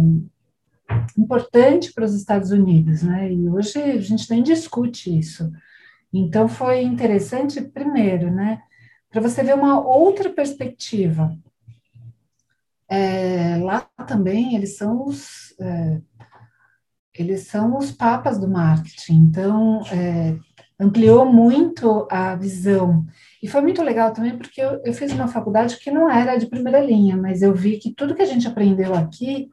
importante 1.18 1.94
para 1.94 2.06
os 2.06 2.14
Estados 2.14 2.52
Unidos, 2.52 3.02
né? 3.02 3.32
E 3.32 3.50
hoje 3.50 3.82
a 3.82 4.02
gente 4.02 4.30
nem 4.30 4.44
discute 4.44 5.18
isso. 5.18 5.52
Então 6.14 6.48
foi 6.48 6.82
interessante, 6.82 7.62
primeiro, 7.62 8.30
né, 8.30 8.62
para 9.10 9.22
você 9.22 9.44
ver 9.44 9.56
uma 9.56 9.80
outra 9.80 10.30
perspectiva. 10.30 11.36
É, 12.92 13.58
lá 13.58 13.82
também 14.06 14.56
eles 14.56 14.76
são 14.76 15.06
os 15.06 15.56
é, 15.62 16.02
eles 17.14 17.48
são 17.48 17.78
os 17.78 17.92
papas 17.92 18.38
do 18.38 18.50
marketing. 18.50 19.16
Então 19.16 19.82
é, 19.92 20.38
ampliou 20.80 21.26
muito 21.26 22.08
a 22.12 22.36
visão. 22.36 23.06
E 23.42 23.48
foi 23.48 23.62
muito 23.62 23.82
legal 23.82 24.12
também 24.12 24.38
porque 24.38 24.62
eu, 24.62 24.82
eu 24.84 24.94
fiz 24.94 25.12
uma 25.14 25.28
faculdade 25.28 25.78
que 25.78 25.92
não 25.92 26.10
era 26.10 26.38
de 26.38 26.48
primeira 26.48 26.80
linha, 26.80 27.16
mas 27.16 27.42
eu 27.42 27.54
vi 27.54 27.78
que 27.78 27.94
tudo 27.94 28.16
que 28.16 28.22
a 28.22 28.26
gente 28.26 28.48
aprendeu 28.48 28.94
aqui 28.94 29.50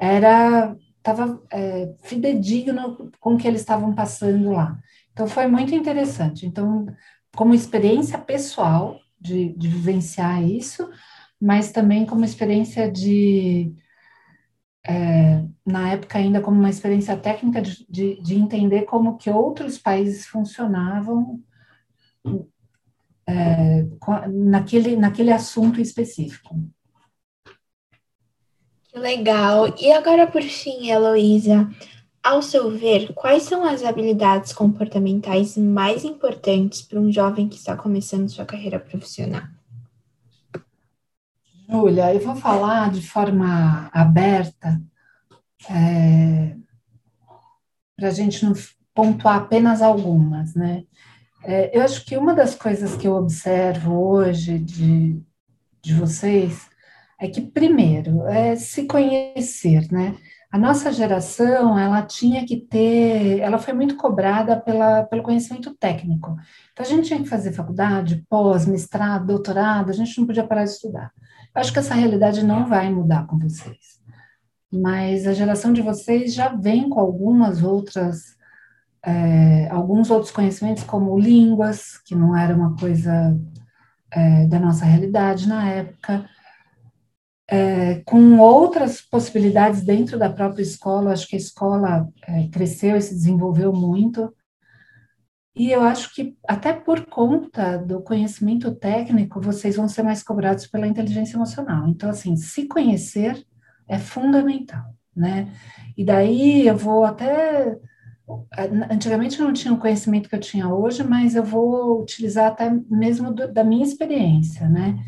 era 0.00 0.74
estava 1.04 1.38
é, 1.52 1.94
fidedigno 2.02 3.10
com 3.20 3.34
o 3.34 3.38
que 3.38 3.46
eles 3.46 3.60
estavam 3.60 3.94
passando 3.94 4.50
lá. 4.50 4.78
Então, 5.12 5.28
foi 5.28 5.46
muito 5.46 5.74
interessante. 5.74 6.46
Então, 6.46 6.86
como 7.36 7.54
experiência 7.54 8.18
pessoal 8.18 8.98
de, 9.20 9.52
de 9.52 9.68
vivenciar 9.68 10.42
isso, 10.42 10.88
mas 11.44 11.70
também 11.70 12.06
como 12.06 12.24
experiência 12.24 12.90
de, 12.90 13.70
é, 14.82 15.44
na 15.64 15.92
época 15.92 16.16
ainda 16.16 16.40
como 16.40 16.58
uma 16.58 16.70
experiência 16.70 17.14
técnica 17.18 17.60
de, 17.60 17.86
de, 17.86 18.22
de, 18.22 18.34
entender 18.34 18.86
como 18.86 19.18
que 19.18 19.28
outros 19.28 19.76
países 19.76 20.24
funcionavam 20.24 21.38
é, 23.26 23.84
naquele, 24.32 24.96
naquele 24.96 25.30
assunto 25.30 25.82
específico. 25.82 26.58
Que 28.84 28.98
legal. 28.98 29.74
E 29.78 29.92
agora, 29.92 30.26
por 30.26 30.42
fim, 30.42 30.88
Heloísa, 30.88 31.68
ao 32.22 32.40
seu 32.40 32.70
ver, 32.70 33.12
quais 33.12 33.42
são 33.42 33.62
as 33.64 33.84
habilidades 33.84 34.54
comportamentais 34.54 35.58
mais 35.58 36.04
importantes 36.04 36.80
para 36.80 36.98
um 36.98 37.12
jovem 37.12 37.50
que 37.50 37.56
está 37.56 37.76
começando 37.76 38.30
sua 38.30 38.46
carreira 38.46 38.80
profissional? 38.80 39.42
Júlia, 41.68 42.14
eu 42.14 42.20
vou 42.20 42.36
falar 42.36 42.90
de 42.90 43.06
forma 43.06 43.88
aberta, 43.92 44.80
é, 45.70 46.56
para 47.96 48.08
a 48.08 48.10
gente 48.10 48.44
não 48.44 48.52
pontuar 48.94 49.36
apenas 49.36 49.80
algumas, 49.80 50.54
né? 50.54 50.84
É, 51.42 51.76
eu 51.76 51.82
acho 51.82 52.04
que 52.04 52.16
uma 52.16 52.34
das 52.34 52.54
coisas 52.54 52.96
que 52.96 53.06
eu 53.06 53.14
observo 53.14 53.94
hoje 53.94 54.58
de, 54.58 55.20
de 55.82 55.94
vocês 55.94 56.68
é 57.20 57.28
que, 57.28 57.40
primeiro, 57.40 58.26
é 58.26 58.56
se 58.56 58.86
conhecer, 58.86 59.90
né? 59.90 60.16
A 60.50 60.58
nossa 60.58 60.92
geração, 60.92 61.78
ela 61.78 62.02
tinha 62.02 62.46
que 62.46 62.56
ter, 62.56 63.40
ela 63.40 63.58
foi 63.58 63.74
muito 63.74 63.96
cobrada 63.96 64.60
pela, 64.60 65.02
pelo 65.04 65.22
conhecimento 65.22 65.74
técnico. 65.74 66.36
Então, 66.72 66.86
a 66.86 66.88
gente 66.88 67.08
tinha 67.08 67.20
que 67.20 67.28
fazer 67.28 67.52
faculdade, 67.52 68.24
pós, 68.28 68.64
mestrado, 68.66 69.26
doutorado, 69.26 69.90
a 69.90 69.92
gente 69.92 70.16
não 70.18 70.26
podia 70.26 70.46
parar 70.46 70.64
de 70.64 70.70
estudar. 70.70 71.10
Eu 71.54 71.60
acho 71.60 71.72
que 71.72 71.78
essa 71.78 71.94
realidade 71.94 72.44
não 72.44 72.66
vai 72.66 72.90
mudar 72.90 73.26
com 73.26 73.38
vocês. 73.38 74.00
Mas 74.72 75.26
a 75.26 75.32
geração 75.32 75.72
de 75.72 75.82
vocês 75.82 76.34
já 76.34 76.48
vem 76.48 76.88
com 76.88 76.98
algumas 76.98 77.62
outras, 77.62 78.36
é, 79.04 79.68
alguns 79.70 80.10
outros 80.10 80.32
conhecimentos, 80.32 80.82
como 80.82 81.18
línguas, 81.18 81.98
que 81.98 82.14
não 82.14 82.36
era 82.36 82.56
uma 82.56 82.76
coisa 82.76 83.38
é, 84.10 84.46
da 84.46 84.58
nossa 84.58 84.84
realidade 84.84 85.48
na 85.48 85.68
época, 85.68 86.28
é, 87.48 88.00
com 88.04 88.38
outras 88.38 89.00
possibilidades 89.00 89.82
dentro 89.82 90.18
da 90.18 90.30
própria 90.30 90.62
escola. 90.62 91.12
Acho 91.12 91.28
que 91.28 91.36
a 91.36 91.38
escola 91.38 92.08
é, 92.26 92.48
cresceu 92.48 92.96
e 92.96 93.00
se 93.00 93.14
desenvolveu 93.14 93.72
muito. 93.72 94.34
E 95.56 95.70
eu 95.70 95.82
acho 95.82 96.12
que, 96.14 96.36
até 96.48 96.72
por 96.72 97.06
conta 97.06 97.78
do 97.78 98.00
conhecimento 98.00 98.74
técnico, 98.74 99.40
vocês 99.40 99.76
vão 99.76 99.88
ser 99.88 100.02
mais 100.02 100.22
cobrados 100.22 100.66
pela 100.66 100.86
inteligência 100.86 101.36
emocional. 101.36 101.86
Então, 101.88 102.10
assim, 102.10 102.36
se 102.36 102.66
conhecer 102.66 103.44
é 103.88 103.98
fundamental, 103.98 104.84
né? 105.14 105.48
E 105.96 106.04
daí 106.04 106.66
eu 106.66 106.76
vou 106.76 107.04
até. 107.04 107.76
Antigamente 108.90 109.38
eu 109.38 109.46
não 109.46 109.52
tinha 109.52 109.72
o 109.72 109.78
conhecimento 109.78 110.28
que 110.28 110.34
eu 110.34 110.40
tinha 110.40 110.68
hoje, 110.68 111.04
mas 111.04 111.34
eu 111.34 111.44
vou 111.44 112.00
utilizar 112.00 112.46
até 112.46 112.70
mesmo 112.90 113.32
do, 113.32 113.52
da 113.52 113.62
minha 113.62 113.84
experiência, 113.84 114.66
né? 114.68 114.98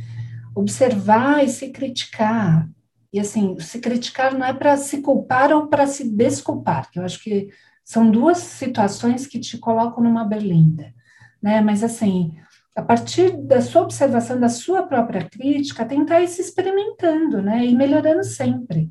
observar 0.56 1.44
e 1.44 1.48
se 1.50 1.68
criticar. 1.68 2.66
E 3.12 3.20
assim, 3.20 3.58
se 3.60 3.78
criticar 3.78 4.36
não 4.36 4.46
é 4.46 4.54
para 4.54 4.76
se 4.78 5.02
culpar 5.02 5.52
ou 5.52 5.68
para 5.68 5.86
se 5.86 6.08
desculpar, 6.08 6.90
que 6.90 6.98
eu 6.98 7.04
acho 7.04 7.22
que 7.22 7.50
são 7.86 8.10
duas 8.10 8.38
situações 8.38 9.28
que 9.28 9.38
te 9.38 9.56
colocam 9.58 10.02
numa 10.02 10.24
berlinda, 10.24 10.92
né? 11.40 11.60
Mas 11.60 11.84
assim, 11.84 12.36
a 12.74 12.82
partir 12.82 13.36
da 13.36 13.60
sua 13.60 13.82
observação, 13.82 14.40
da 14.40 14.48
sua 14.48 14.82
própria 14.82 15.24
crítica, 15.24 15.84
tentar 15.84 16.20
ir 16.20 16.26
se 16.26 16.40
experimentando, 16.40 17.40
né? 17.40 17.64
E 17.64 17.76
melhorando 17.76 18.24
sempre. 18.24 18.90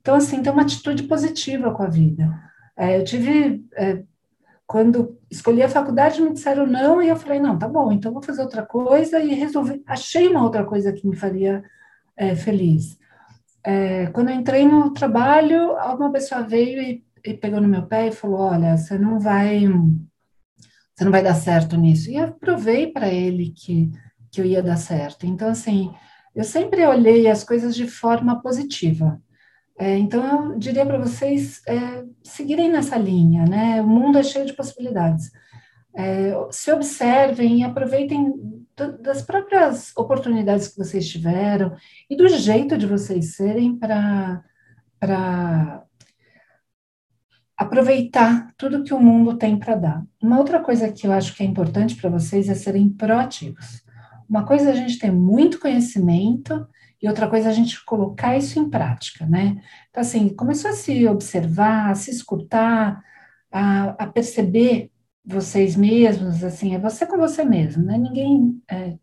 Então, 0.00 0.14
assim, 0.14 0.40
ter 0.40 0.50
uma 0.50 0.62
atitude 0.62 1.02
positiva 1.02 1.74
com 1.74 1.82
a 1.82 1.88
vida. 1.88 2.32
É, 2.76 3.00
eu 3.00 3.04
tive 3.04 3.64
é, 3.76 4.04
quando 4.68 5.18
escolhi 5.28 5.62
a 5.62 5.68
faculdade, 5.68 6.22
me 6.22 6.32
disseram 6.32 6.64
não, 6.64 7.02
e 7.02 7.08
eu 7.08 7.16
falei, 7.16 7.40
não, 7.40 7.58
tá 7.58 7.66
bom, 7.66 7.90
então 7.90 8.12
vou 8.12 8.22
fazer 8.22 8.42
outra 8.42 8.64
coisa, 8.64 9.18
e 9.18 9.34
resolvi, 9.34 9.82
achei 9.84 10.28
uma 10.28 10.44
outra 10.44 10.64
coisa 10.64 10.92
que 10.92 11.08
me 11.08 11.16
faria 11.16 11.64
é, 12.16 12.36
feliz. 12.36 12.96
É, 13.64 14.06
quando 14.06 14.28
eu 14.28 14.36
entrei 14.36 14.64
no 14.64 14.92
trabalho, 14.92 15.72
uma 15.72 16.12
pessoa 16.12 16.42
veio 16.42 16.80
e, 16.80 17.04
pegou 17.34 17.60
no 17.60 17.68
meu 17.68 17.86
pé 17.86 18.08
e 18.08 18.12
falou, 18.12 18.40
olha, 18.40 18.76
você 18.76 18.98
não 18.98 19.18
vai, 19.18 19.66
você 20.94 21.04
não 21.04 21.12
vai 21.12 21.22
dar 21.22 21.34
certo 21.34 21.76
nisso. 21.76 22.10
E 22.10 22.16
eu 22.16 22.32
provei 22.32 22.88
para 22.88 23.08
ele 23.08 23.50
que, 23.50 23.90
que 24.30 24.40
eu 24.40 24.44
ia 24.44 24.62
dar 24.62 24.76
certo. 24.76 25.26
Então, 25.26 25.48
assim, 25.48 25.92
eu 26.34 26.44
sempre 26.44 26.86
olhei 26.86 27.28
as 27.28 27.44
coisas 27.44 27.74
de 27.74 27.86
forma 27.86 28.40
positiva. 28.40 29.20
É, 29.78 29.96
então, 29.96 30.52
eu 30.52 30.58
diria 30.58 30.84
para 30.84 30.98
vocês 30.98 31.62
é, 31.66 32.04
seguirem 32.22 32.70
nessa 32.70 32.98
linha, 32.98 33.44
né? 33.44 33.80
O 33.80 33.86
mundo 33.86 34.18
é 34.18 34.22
cheio 34.22 34.44
de 34.44 34.52
possibilidades. 34.52 35.30
É, 35.94 36.32
se 36.50 36.72
observem 36.72 37.60
e 37.60 37.64
aproveitem 37.64 38.34
das 39.00 39.22
próprias 39.22 39.92
oportunidades 39.96 40.68
que 40.68 40.78
vocês 40.78 41.08
tiveram 41.08 41.74
e 42.08 42.16
do 42.16 42.28
jeito 42.28 42.78
de 42.78 42.86
vocês 42.86 43.34
serem 43.34 43.76
para 43.76 44.44
aproveitar 47.58 48.54
tudo 48.56 48.84
que 48.84 48.94
o 48.94 49.00
mundo 49.00 49.36
tem 49.36 49.58
para 49.58 49.74
dar. 49.74 50.06
Uma 50.22 50.38
outra 50.38 50.60
coisa 50.60 50.92
que 50.92 51.08
eu 51.08 51.12
acho 51.12 51.34
que 51.34 51.42
é 51.42 51.46
importante 51.46 51.96
para 51.96 52.08
vocês 52.08 52.48
é 52.48 52.54
serem 52.54 52.88
proativos. 52.88 53.82
Uma 54.30 54.46
coisa 54.46 54.70
é 54.70 54.72
a 54.72 54.76
gente 54.76 54.96
ter 54.96 55.10
muito 55.10 55.58
conhecimento 55.58 56.68
e 57.02 57.08
outra 57.08 57.28
coisa 57.28 57.48
é 57.48 57.50
a 57.50 57.54
gente 57.54 57.84
colocar 57.84 58.36
isso 58.36 58.60
em 58.60 58.70
prática, 58.70 59.26
né? 59.26 59.60
Então, 59.90 60.00
assim, 60.00 60.28
começou 60.28 60.70
a 60.70 60.74
se 60.74 61.06
observar, 61.08 61.90
a 61.90 61.94
se 61.96 62.12
escutar, 62.12 63.02
a, 63.50 64.04
a 64.04 64.06
perceber 64.06 64.92
vocês 65.24 65.74
mesmos, 65.74 66.44
assim, 66.44 66.74
é 66.74 66.78
você 66.78 67.06
com 67.06 67.18
você 67.18 67.44
mesmo, 67.44 67.84
né? 67.84 67.98
Ninguém 67.98 68.62
é, 68.70 68.96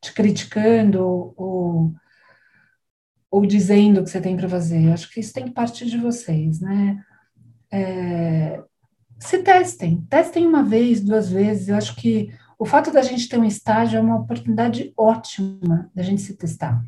te 0.00 0.12
criticando 0.14 1.04
ou, 1.36 1.94
ou 3.30 3.46
dizendo 3.46 4.00
o 4.00 4.04
que 4.04 4.10
você 4.10 4.20
tem 4.22 4.36
para 4.36 4.48
fazer. 4.48 4.86
Eu 4.86 4.94
acho 4.94 5.10
que 5.10 5.20
isso 5.20 5.34
tem 5.34 5.44
que 5.44 5.52
partir 5.52 5.84
de 5.84 5.98
vocês, 5.98 6.60
né? 6.60 7.04
É, 7.72 8.62
se 9.18 9.42
testem, 9.42 10.00
testem 10.08 10.46
uma 10.46 10.62
vez, 10.62 11.00
duas 11.00 11.30
vezes. 11.30 11.68
Eu 11.68 11.76
acho 11.76 11.94
que 11.96 12.32
o 12.58 12.64
fato 12.64 12.90
da 12.92 13.02
gente 13.02 13.28
ter 13.28 13.38
um 13.38 13.44
estágio 13.44 13.98
é 13.98 14.00
uma 14.00 14.16
oportunidade 14.16 14.92
ótima 14.96 15.90
da 15.94 16.02
gente 16.02 16.20
se 16.20 16.36
testar. 16.36 16.82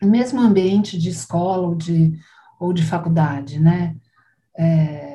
No 0.00 0.08
mesmo 0.08 0.40
ambiente 0.40 0.98
de 0.98 1.08
escola 1.08 1.68
ou 1.68 1.74
de, 1.74 2.12
ou 2.60 2.72
de 2.72 2.84
faculdade, 2.84 3.58
né? 3.58 3.96
É, 4.56 5.07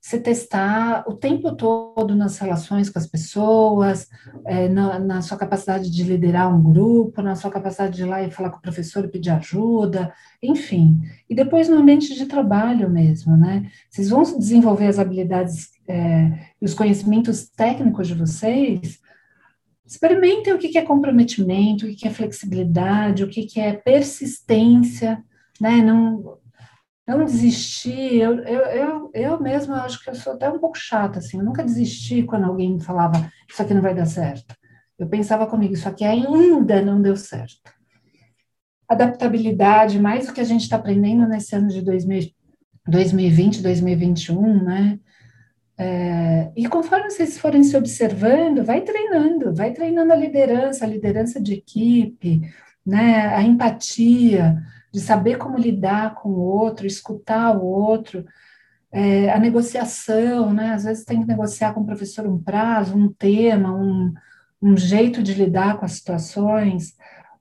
se 0.00 0.18
testar 0.18 1.04
o 1.06 1.12
tempo 1.12 1.54
todo 1.54 2.16
nas 2.16 2.38
relações 2.38 2.88
com 2.88 2.98
as 2.98 3.06
pessoas, 3.06 4.08
é, 4.46 4.66
na, 4.66 4.98
na, 4.98 5.20
sua 5.20 5.36
capacidade 5.36 5.90
de 5.90 6.02
liderar 6.02 6.52
um 6.52 6.62
grupo, 6.62 7.20
na 7.20 7.36
sua 7.36 7.50
capacidade 7.50 7.96
de 7.96 8.02
ir 8.02 8.06
lá 8.06 8.22
e 8.22 8.30
falar 8.30 8.48
com 8.48 8.56
o 8.56 8.62
professor 8.62 9.04
e 9.04 9.08
pedir 9.08 9.30
ajuda, 9.30 10.12
enfim. 10.42 10.98
E 11.28 11.34
depois 11.34 11.68
no 11.68 11.76
ambiente 11.76 12.14
de 12.14 12.24
trabalho 12.24 12.88
mesmo, 12.88 13.36
né? 13.36 13.70
Vocês 13.90 14.08
vão 14.08 14.22
desenvolver 14.22 14.86
as 14.86 14.98
habilidades 14.98 15.68
é, 15.86 16.46
e 16.60 16.64
os 16.64 16.72
conhecimentos 16.72 17.50
técnicos 17.50 18.08
de 18.08 18.14
vocês. 18.14 19.00
Experimentem 19.86 20.54
o 20.54 20.58
que 20.58 20.78
é 20.78 20.82
comprometimento, 20.82 21.84
o 21.84 21.94
que 21.94 22.08
é 22.08 22.10
flexibilidade, 22.10 23.22
o 23.22 23.28
que 23.28 23.60
é 23.60 23.74
persistência, 23.74 25.22
né? 25.60 25.82
Não, 25.82 26.39
não 27.10 27.24
desistir, 27.24 28.16
eu, 28.16 28.38
eu, 28.40 28.60
eu, 28.60 29.10
eu 29.14 29.40
mesma 29.40 29.82
acho 29.82 30.02
que 30.02 30.10
eu 30.10 30.14
sou 30.14 30.34
até 30.34 30.48
um 30.48 30.58
pouco 30.58 30.78
chata, 30.78 31.18
assim, 31.18 31.38
eu 31.38 31.44
nunca 31.44 31.62
desisti 31.62 32.22
quando 32.22 32.44
alguém 32.44 32.74
me 32.74 32.82
falava, 32.82 33.30
isso 33.48 33.60
aqui 33.60 33.74
não 33.74 33.82
vai 33.82 33.94
dar 33.94 34.06
certo. 34.06 34.54
Eu 34.98 35.08
pensava 35.08 35.46
comigo, 35.46 35.74
isso 35.74 35.88
aqui 35.88 36.04
ainda 36.04 36.82
não 36.82 37.00
deu 37.00 37.16
certo. 37.16 37.72
Adaptabilidade, 38.88 39.98
mais 39.98 40.28
o 40.28 40.32
que 40.34 40.40
a 40.40 40.44
gente 40.44 40.62
está 40.62 40.76
aprendendo 40.76 41.26
nesse 41.26 41.54
ano 41.54 41.68
de 41.68 41.80
2000, 41.80 42.30
2020, 42.86 43.62
2021, 43.62 44.64
né? 44.64 44.98
É, 45.78 46.52
e 46.54 46.68
conforme 46.68 47.08
vocês 47.08 47.38
forem 47.38 47.62
se 47.62 47.74
observando, 47.74 48.62
vai 48.62 48.82
treinando, 48.82 49.54
vai 49.54 49.72
treinando 49.72 50.12
a 50.12 50.16
liderança, 50.16 50.84
a 50.84 50.88
liderança 50.88 51.40
de 51.40 51.54
equipe, 51.54 52.42
né? 52.90 53.28
A 53.34 53.42
empatia, 53.42 54.60
de 54.92 54.98
saber 54.98 55.38
como 55.38 55.56
lidar 55.56 56.16
com 56.16 56.30
o 56.30 56.40
outro, 56.40 56.86
escutar 56.86 57.56
o 57.56 57.64
outro, 57.64 58.24
é, 58.90 59.30
a 59.30 59.38
negociação, 59.38 60.52
né? 60.52 60.74
Às 60.74 60.82
vezes 60.82 61.04
tem 61.04 61.20
que 61.20 61.28
negociar 61.28 61.72
com 61.72 61.82
o 61.82 61.86
professor 61.86 62.26
um 62.26 62.36
prazo, 62.36 62.96
um 62.96 63.08
tema, 63.08 63.72
um, 63.72 64.12
um 64.60 64.76
jeito 64.76 65.22
de 65.22 65.34
lidar 65.34 65.78
com 65.78 65.84
as 65.84 65.92
situações. 65.92 66.96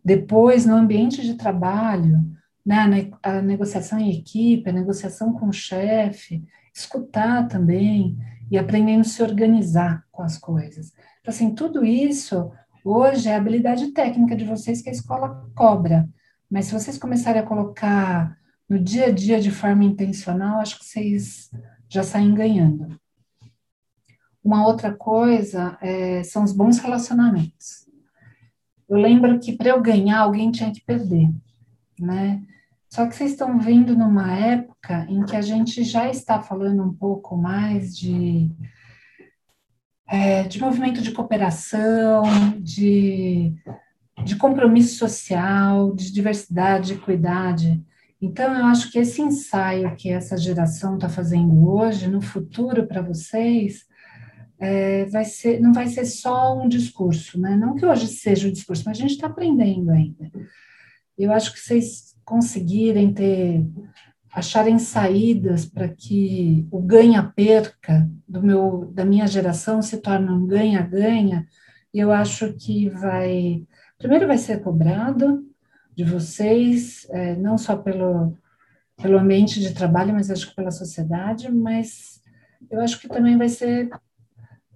Depois, 0.05 0.67
no 0.67 0.75
ambiente 0.75 1.23
de 1.23 1.33
trabalho, 1.33 2.19
né? 2.63 3.09
a 3.23 3.41
negociação 3.41 3.97
em 3.97 4.11
equipe, 4.11 4.69
a 4.69 4.73
negociação 4.73 5.33
com 5.33 5.47
o 5.47 5.53
chefe, 5.53 6.43
escutar 6.71 7.47
também 7.47 8.15
e 8.51 8.57
aprendendo 8.59 9.01
a 9.01 9.05
se 9.05 9.23
organizar 9.23 10.03
com 10.11 10.21
as 10.21 10.37
coisas. 10.37 10.93
Então, 11.19 11.33
assim, 11.33 11.55
tudo 11.55 11.83
isso 11.83 12.51
hoje 12.83 13.29
é 13.29 13.35
a 13.35 13.37
habilidade 13.37 13.91
técnica 13.91 14.35
de 14.35 14.45
vocês 14.45 14.81
que 14.81 14.89
a 14.89 14.93
escola 14.93 15.49
cobra. 15.55 16.07
Mas 16.49 16.65
se 16.65 16.73
vocês 16.73 16.97
começarem 16.97 17.41
a 17.41 17.45
colocar 17.45 18.37
no 18.67 18.79
dia 18.79 19.05
a 19.05 19.11
dia 19.11 19.39
de 19.39 19.51
forma 19.51 19.83
intencional, 19.83 20.59
acho 20.59 20.79
que 20.79 20.85
vocês 20.85 21.49
já 21.87 22.03
saem 22.03 22.33
ganhando. 22.33 22.99
Uma 24.43 24.65
outra 24.65 24.93
coisa 24.93 25.77
é, 25.81 26.23
são 26.23 26.43
os 26.43 26.51
bons 26.51 26.79
relacionamentos. 26.79 27.87
Eu 28.87 28.97
lembro 28.97 29.39
que 29.39 29.55
para 29.55 29.69
eu 29.69 29.81
ganhar, 29.81 30.19
alguém 30.19 30.51
tinha 30.51 30.71
que 30.71 30.81
perder, 30.81 31.29
né? 31.99 32.41
Só 32.89 33.05
que 33.05 33.15
vocês 33.15 33.31
estão 33.31 33.59
vindo 33.59 33.95
numa 33.95 34.35
época 34.35 35.05
em 35.07 35.23
que 35.23 35.35
a 35.35 35.41
gente 35.41 35.83
já 35.83 36.09
está 36.09 36.41
falando 36.41 36.83
um 36.83 36.93
pouco 36.93 37.37
mais 37.37 37.95
de, 37.95 38.51
é, 40.09 40.43
de 40.43 40.59
movimento 40.59 41.01
de 41.01 41.11
cooperação, 41.11 42.23
de 42.59 43.53
de 44.23 44.35
compromisso 44.35 44.97
social, 44.97 45.93
de 45.93 46.11
diversidade, 46.11 46.87
de 46.87 46.93
equidade. 46.93 47.83
Então, 48.21 48.53
eu 48.53 48.65
acho 48.65 48.91
que 48.91 48.99
esse 48.99 49.21
ensaio 49.21 49.95
que 49.95 50.09
essa 50.09 50.37
geração 50.37 50.95
está 50.95 51.07
fazendo 51.07 51.67
hoje, 51.69 52.07
no 52.07 52.21
futuro 52.21 52.85
para 52.85 53.01
vocês, 53.01 53.85
é, 54.59 55.05
vai 55.05 55.23
ser, 55.23 55.61
não 55.61 55.71
vai 55.71 55.87
ser 55.87 56.05
só 56.05 56.57
um 56.61 56.67
discurso, 56.67 57.39
né? 57.39 57.55
Não 57.55 57.75
que 57.75 57.85
hoje 57.85 58.07
seja 58.07 58.47
um 58.47 58.51
discurso, 58.51 58.83
mas 58.85 58.97
a 58.97 59.01
gente 59.01 59.11
está 59.11 59.27
aprendendo 59.27 59.91
ainda. 59.91 60.29
Eu 61.17 61.31
acho 61.31 61.53
que 61.53 61.59
vocês 61.59 62.15
conseguirem 62.25 63.13
ter, 63.13 63.65
acharem 64.31 64.77
saídas 64.77 65.65
para 65.65 65.87
que 65.87 66.67
o 66.71 66.81
ganha-perca 66.81 68.09
do 68.27 68.41
meu, 68.41 68.91
da 68.93 69.03
minha 69.03 69.27
geração 69.27 69.81
se 69.81 69.97
torne 69.97 70.29
um 70.29 70.45
ganha-ganha, 70.45 71.47
eu 71.93 72.11
acho 72.11 72.53
que 72.53 72.89
vai 72.89 73.65
primeiro 73.97 74.27
vai 74.27 74.37
ser 74.37 74.61
cobrado 74.61 75.45
de 75.95 76.03
vocês, 76.05 77.05
é, 77.09 77.35
não 77.35 77.57
só 77.57 77.75
pelo, 77.75 78.37
pelo 78.95 79.17
ambiente 79.17 79.59
de 79.59 79.73
trabalho, 79.73 80.13
mas 80.13 80.31
acho 80.31 80.49
que 80.49 80.55
pela 80.55 80.71
sociedade, 80.71 81.51
mas 81.51 82.21
eu 82.71 82.79
acho 82.81 82.99
que 82.99 83.09
também 83.09 83.37
vai 83.37 83.49
ser 83.49 83.89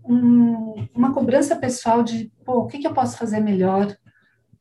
um, 0.03 0.73
uma 0.93 1.13
cobrança 1.13 1.55
pessoal 1.55 2.03
de, 2.03 2.29
pô, 2.43 2.59
o 2.59 2.67
que, 2.67 2.79
que 2.79 2.87
eu 2.87 2.93
posso 2.93 3.17
fazer 3.17 3.39
melhor 3.39 3.95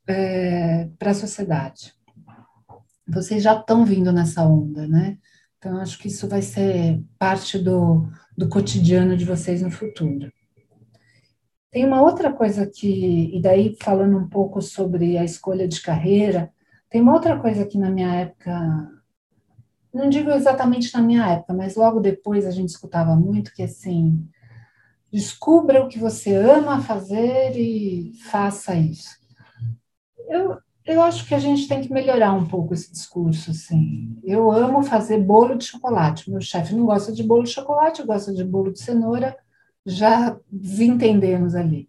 é, 0.07 0.89
para 0.99 1.11
a 1.11 1.15
sociedade? 1.15 1.93
Vocês 3.13 3.43
já 3.43 3.59
estão 3.59 3.85
vindo 3.85 4.11
nessa 4.11 4.43
onda, 4.47 4.87
né? 4.89 5.19
Então, 5.59 5.79
acho 5.79 5.99
que 5.99 6.09
isso 6.09 6.27
vai 6.27 6.43
ser 6.43 7.03
parte 7.19 7.59
do, 7.59 8.09
do 8.37 8.49
cotidiano 8.49 9.17
de 9.17 9.25
vocês 9.25 9.63
no 9.63 9.71
futuro. 9.71 10.33
Tem 11.71 11.85
uma 11.85 12.03
outra 12.03 12.33
coisa 12.33 12.67
que, 12.67 13.35
e 13.37 13.41
daí 13.41 13.77
falando 13.81 14.17
um 14.19 14.29
pouco 14.29 14.61
sobre 14.61 15.17
a 15.17 15.25
escolha 15.25 15.69
de 15.69 15.81
carreira, 15.81 16.51
tem 16.91 17.01
uma 17.01 17.15
outra 17.15 17.39
coisa 17.39 17.65
que 17.65 17.79
na 17.79 17.91
minha 17.91 18.15
época, 18.15 18.91
não 19.93 20.09
digo 20.09 20.31
exatamente 20.31 20.93
na 20.93 21.01
minha 21.01 21.27
época, 21.29 21.55
mas 21.55 21.77
logo 21.77 22.01
depois 22.01 22.45
a 22.45 22.51
gente 22.51 22.71
escutava 22.71 23.15
muito 23.15 23.55
que 23.55 23.63
assim, 23.63 24.29
descubra 25.13 25.83
o 25.83 25.89
que 25.89 25.99
você 25.99 26.35
ama 26.35 26.83
fazer 26.83 27.57
e 27.57 28.13
faça 28.25 28.75
isso. 28.75 29.17
Eu, 30.29 30.59
eu 30.85 31.03
acho 31.03 31.27
que 31.27 31.35
a 31.35 31.39
gente 31.39 31.69
tem 31.69 31.81
que 31.81 31.93
melhorar 31.93 32.33
um 32.33 32.47
pouco 32.47 32.75
esse 32.75 32.91
discurso, 32.91 33.51
assim. 33.51 34.19
Eu 34.25 34.51
amo 34.51 34.83
fazer 34.83 35.19
bolo 35.19 35.57
de 35.57 35.65
chocolate. 35.65 36.31
Meu 36.31 36.41
chefe 36.41 36.75
não 36.75 36.87
gosta 36.87 37.13
de 37.13 37.23
bolo 37.23 37.45
de 37.45 37.51
chocolate, 37.51 38.03
gosta 38.03 38.33
de 38.33 38.45
bolo 38.45 38.73
de 38.73 38.81
cenoura 38.81 39.37
já 39.85 40.37
desentendemos 40.51 41.55
ali. 41.55 41.89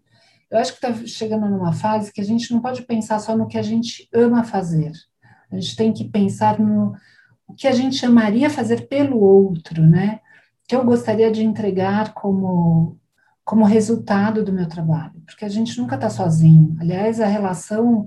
Eu 0.49 0.60
acho 0.60 0.77
que 0.77 0.86
está 0.86 1.06
chegando 1.06 1.49
numa 1.49 1.73
fase 1.73 2.12
que 2.12 2.21
a 2.21 2.23
gente 2.23 2.51
não 2.51 2.62
pode 2.62 2.84
pensar 2.84 3.19
só 3.19 3.36
no 3.36 3.47
que 3.47 3.58
a 3.58 3.62
gente 3.62 4.08
ama 4.13 4.43
fazer. 4.43 4.91
A 5.51 5.56
gente 5.56 5.75
tem 5.75 5.93
que 5.93 6.06
pensar 6.06 6.60
no 6.60 6.95
o 7.47 7.53
que 7.53 7.67
a 7.67 7.71
gente 7.71 8.06
amaria 8.06 8.49
fazer 8.49 8.88
pelo 8.88 9.19
outro, 9.19 9.84
né? 9.84 10.19
Que 10.67 10.75
eu 10.75 10.84
gostaria 10.84 11.32
de 11.32 11.43
entregar 11.43 12.13
como 12.13 12.97
como 13.45 13.65
resultado 13.65 14.41
do 14.41 14.53
meu 14.53 14.69
trabalho, 14.69 15.21
porque 15.25 15.43
a 15.43 15.49
gente 15.49 15.77
nunca 15.77 15.95
está 15.95 16.10
sozinho. 16.10 16.77
Aliás, 16.79 17.19
a 17.19 17.25
relação 17.25 18.06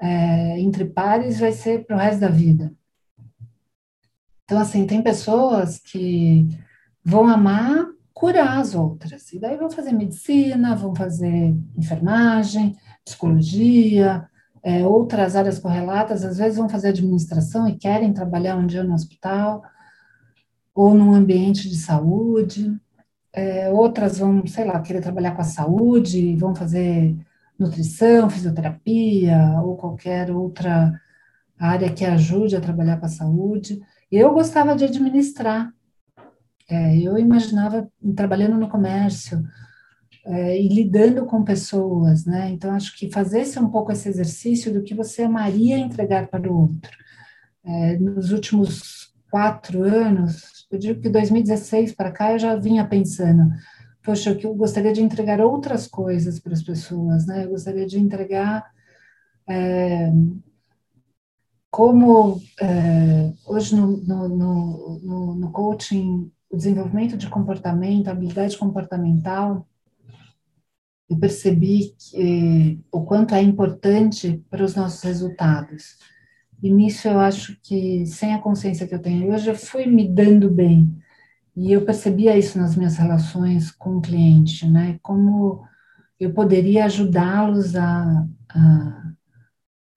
é, 0.00 0.60
entre 0.60 0.84
pares 0.84 1.40
vai 1.40 1.52
ser 1.52 1.84
para 1.84 1.96
o 1.96 1.98
resto 1.98 2.20
da 2.20 2.28
vida. 2.28 2.72
Então, 4.44 4.58
assim, 4.58 4.86
tem 4.86 5.02
pessoas 5.02 5.78
que 5.78 6.46
vão 7.04 7.28
amar 7.28 7.86
curar 8.16 8.60
as 8.60 8.74
outras. 8.74 9.30
E 9.34 9.38
daí 9.38 9.58
vão 9.58 9.70
fazer 9.70 9.92
medicina, 9.92 10.74
vão 10.74 10.94
fazer 10.94 11.54
enfermagem, 11.76 12.74
psicologia, 13.04 14.26
é, 14.62 14.86
outras 14.86 15.36
áreas 15.36 15.58
correlatas, 15.58 16.24
às 16.24 16.38
vezes 16.38 16.56
vão 16.56 16.66
fazer 16.66 16.88
administração 16.88 17.68
e 17.68 17.76
querem 17.76 18.14
trabalhar 18.14 18.56
um 18.56 18.66
dia 18.66 18.82
no 18.82 18.94
hospital 18.94 19.62
ou 20.74 20.94
num 20.94 21.14
ambiente 21.14 21.68
de 21.68 21.76
saúde. 21.76 22.74
É, 23.34 23.70
outras 23.70 24.18
vão, 24.18 24.46
sei 24.46 24.64
lá, 24.64 24.80
querer 24.80 25.02
trabalhar 25.02 25.32
com 25.32 25.42
a 25.42 25.44
saúde, 25.44 26.36
vão 26.36 26.54
fazer 26.54 27.14
nutrição, 27.58 28.28
fisioterapia 28.28 29.60
ou 29.62 29.76
qualquer 29.76 30.30
outra 30.30 30.92
área 31.58 31.92
que 31.92 32.04
ajude 32.04 32.56
a 32.56 32.60
trabalhar 32.60 32.98
com 32.98 33.06
a 33.06 33.10
saúde. 33.10 33.80
Eu 34.10 34.32
gostava 34.32 34.74
de 34.76 34.84
administrar, 34.84 35.72
é, 36.68 36.98
eu 36.98 37.16
imaginava 37.16 37.88
trabalhando 38.14 38.56
no 38.56 38.68
comércio 38.68 39.42
é, 40.24 40.60
e 40.60 40.68
lidando 40.68 41.24
com 41.24 41.44
pessoas, 41.44 42.24
né? 42.24 42.50
Então, 42.50 42.72
acho 42.72 42.96
que 42.96 43.10
fazer-se 43.10 43.58
um 43.60 43.70
pouco 43.70 43.92
esse 43.92 44.08
exercício 44.08 44.72
do 44.72 44.82
que 44.82 44.94
você 44.94 45.22
amaria 45.22 45.78
entregar 45.78 46.26
para 46.26 46.50
o 46.50 46.62
outro. 46.62 46.90
É, 47.64 47.96
nos 47.98 48.32
últimos 48.32 49.14
quatro 49.30 49.84
anos, 49.84 50.66
eu 50.70 50.78
digo 50.78 51.00
que 51.00 51.08
2016 51.08 51.94
para 51.94 52.10
cá 52.10 52.32
eu 52.32 52.38
já 52.38 52.56
vinha 52.56 52.84
pensando, 52.84 53.52
poxa, 54.06 54.38
eu 54.40 54.54
gostaria 54.54 54.92
de 54.92 55.02
entregar 55.02 55.40
outras 55.40 55.88
coisas 55.88 56.38
para 56.38 56.52
as 56.52 56.62
pessoas, 56.62 57.26
né? 57.26 57.44
Eu 57.44 57.50
gostaria 57.50 57.84
de 57.84 57.98
entregar 57.98 58.70
é, 59.48 60.12
como 61.68 62.40
é, 62.60 63.32
hoje 63.44 63.74
no, 63.74 63.96
no, 63.96 64.28
no, 64.28 65.34
no, 65.34 65.50
coaching 65.50 66.30
o 66.48 66.56
desenvolvimento 66.56 67.16
de 67.16 67.28
comportamento, 67.28 68.06
habilidade 68.06 68.56
comportamental, 68.56 69.66
eu 71.10 71.18
percebi 71.18 71.92
que, 71.98 72.80
o 72.92 73.02
quanto 73.02 73.34
é 73.34 73.42
importante 73.42 74.44
para 74.48 74.64
os 74.64 74.76
nossos 74.76 75.02
resultados. 75.02 75.98
E 76.62 76.70
nisso 76.70 77.08
eu 77.08 77.18
acho 77.18 77.58
que, 77.60 78.06
sem 78.06 78.32
a 78.34 78.40
consciência 78.40 78.86
que 78.86 78.94
eu 78.94 79.02
tenho 79.02 79.32
hoje, 79.32 79.50
eu 79.50 79.56
fui 79.56 79.86
me 79.86 80.08
dando 80.08 80.48
bem. 80.48 80.96
E 81.56 81.72
eu 81.72 81.86
percebia 81.86 82.36
isso 82.36 82.58
nas 82.58 82.76
minhas 82.76 82.98
relações 82.98 83.70
com 83.70 83.96
o 83.96 84.00
cliente, 84.00 84.68
né? 84.68 84.98
Como 85.02 85.66
eu 86.20 86.34
poderia 86.34 86.84
ajudá-los 86.84 87.74
a, 87.74 88.26
a, 88.50 89.12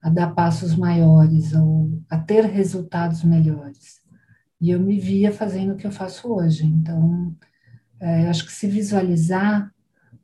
a, 0.02 0.10
dar 0.10 0.34
passos 0.34 0.74
maiores, 0.74 1.52
ou 1.52 2.02
a 2.08 2.18
ter 2.18 2.46
resultados 2.46 3.22
melhores. 3.22 4.00
E 4.58 4.70
eu 4.70 4.80
me 4.80 4.98
via 4.98 5.30
fazendo 5.30 5.74
o 5.74 5.76
que 5.76 5.86
eu 5.86 5.92
faço 5.92 6.32
hoje. 6.32 6.64
Então, 6.64 7.36
é, 8.00 8.28
acho 8.28 8.46
que 8.46 8.52
se 8.52 8.66
visualizar 8.66 9.70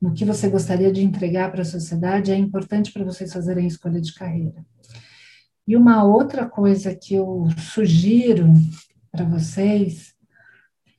no 0.01 0.14
que 0.14 0.25
você 0.25 0.49
gostaria 0.49 0.90
de 0.90 1.03
entregar 1.03 1.51
para 1.51 1.62
a 1.62 1.66
sociedade 1.66 2.33
é 2.33 2.37
importante 2.37 2.92
para 2.92 3.05
vocês 3.05 3.33
fazerem 3.33 3.66
escolha 3.66 4.01
de 4.01 4.14
carreira. 4.14 4.64
E 5.68 5.77
uma 5.77 6.05
outra 6.05 6.46
coisa 6.46 6.94
que 6.94 7.14
eu 7.14 7.49
sugiro 7.59 8.53
para 9.11 9.25
vocês 9.25 10.16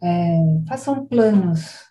é, 0.02 0.62
façam 0.68 1.06
planos. 1.06 1.88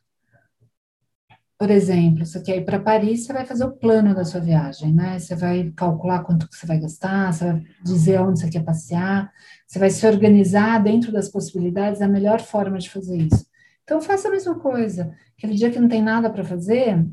Por 1.59 1.71
exemplo, 1.71 2.27
você 2.27 2.41
quer 2.43 2.59
ir 2.59 2.65
para 2.67 2.79
Paris, 2.79 3.25
você 3.25 3.33
vai 3.33 3.47
fazer 3.47 3.65
o 3.65 3.73
plano 3.73 4.15
da 4.15 4.27
sua 4.27 4.41
viagem, 4.41 4.93
né? 4.93 5.19
Você 5.19 5.35
vai 5.35 5.73
calcular 5.75 6.23
quanto 6.23 6.47
que 6.49 6.55
você 6.55 6.67
vai 6.67 6.79
gastar, 6.79 7.33
você 7.33 7.45
vai 7.53 7.65
dizer 7.83 8.21
onde 8.21 8.41
você 8.41 8.51
quer 8.51 8.63
passear, 8.63 9.33
você 9.67 9.79
vai 9.79 9.89
se 9.89 10.07
organizar 10.07 10.83
dentro 10.83 11.11
das 11.11 11.31
possibilidades, 11.31 12.03
a 12.03 12.09
melhor 12.09 12.43
forma 12.43 12.79
de 12.79 12.91
fazer 12.91 13.17
isso. 13.17 13.47
Então, 13.85 14.03
faça 14.03 14.29
a 14.29 14.31
mesma 14.31 14.59
coisa. 14.59 15.15
Aquele 15.39 15.55
dia 15.55 15.71
que 15.71 15.81
não 15.81 15.89
tem 15.89 16.03
nada 16.03 16.29
para 16.29 16.45
fazer, 16.45 17.07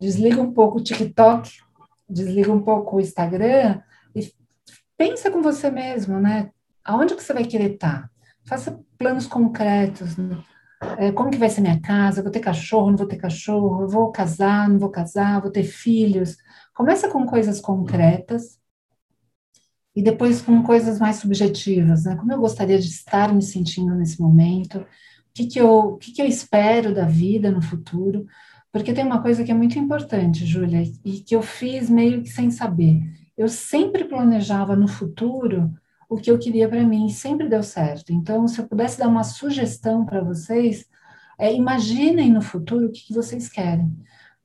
desliga 0.00 0.42
um 0.42 0.52
pouco 0.52 0.78
o 0.78 0.82
TikTok, 0.82 1.48
desliga 2.08 2.52
um 2.52 2.62
pouco 2.62 2.96
o 2.96 3.00
Instagram 3.00 3.80
e 4.14 4.32
pensa 4.96 5.30
com 5.30 5.40
você 5.40 5.70
mesmo, 5.70 6.18
né? 6.18 6.50
Aonde 6.84 7.14
que 7.14 7.22
você 7.22 7.32
vai 7.32 7.44
querer 7.44 7.74
estar? 7.74 8.10
Faça 8.46 8.80
planos 8.96 9.26
concretos. 9.26 10.16
Né? 10.16 10.42
É, 10.98 11.12
como 11.12 11.30
que 11.30 11.38
vai 11.38 11.48
ser 11.48 11.60
minha 11.60 11.80
casa? 11.80 12.22
vou 12.22 12.30
ter 12.30 12.40
cachorro? 12.40 12.90
Não 12.90 12.96
vou 12.96 13.08
ter 13.08 13.16
cachorro? 13.16 13.88
Vou 13.88 14.10
casar? 14.12 14.68
Não 14.68 14.78
vou 14.78 14.90
casar? 14.90 15.40
Vou 15.40 15.50
ter 15.50 15.64
filhos? 15.64 16.36
Começa 16.74 17.08
com 17.08 17.26
coisas 17.26 17.60
concretas 17.60 18.58
e 19.94 20.02
depois 20.02 20.42
com 20.42 20.62
coisas 20.62 21.00
mais 21.00 21.16
subjetivas, 21.16 22.04
né? 22.04 22.16
Como 22.16 22.30
eu 22.30 22.38
gostaria 22.38 22.78
de 22.78 22.86
estar 22.86 23.32
me 23.32 23.42
sentindo 23.42 23.94
nesse 23.94 24.20
momento? 24.20 24.80
O 24.80 24.86
que, 25.32 25.46
que, 25.46 25.58
eu, 25.58 25.70
o 25.70 25.96
que, 25.96 26.12
que 26.12 26.20
eu 26.20 26.26
espero 26.26 26.94
da 26.94 27.06
vida 27.06 27.50
no 27.50 27.62
futuro? 27.62 28.26
Porque 28.70 28.92
tem 28.92 29.04
uma 29.04 29.22
coisa 29.22 29.42
que 29.42 29.50
é 29.50 29.54
muito 29.54 29.78
importante, 29.78 30.44
Júlia, 30.44 30.82
e 31.02 31.20
que 31.20 31.34
eu 31.34 31.40
fiz 31.40 31.88
meio 31.88 32.22
que 32.22 32.28
sem 32.28 32.50
saber. 32.50 33.00
Eu 33.36 33.48
sempre 33.48 34.04
planejava 34.04 34.76
no 34.76 34.86
futuro 34.86 35.72
o 36.08 36.16
que 36.16 36.30
eu 36.30 36.38
queria 36.38 36.68
para 36.68 36.84
mim, 36.84 37.08
sempre 37.08 37.48
deu 37.48 37.62
certo. 37.62 38.12
Então, 38.12 38.46
se 38.46 38.60
eu 38.60 38.66
pudesse 38.66 38.98
dar 38.98 39.08
uma 39.08 39.24
sugestão 39.24 40.04
para 40.04 40.22
vocês, 40.22 40.86
é, 41.38 41.52
imaginem 41.52 42.30
no 42.32 42.40
futuro 42.40 42.86
o 42.86 42.92
que, 42.92 43.06
que 43.06 43.14
vocês 43.14 43.48
querem. 43.48 43.94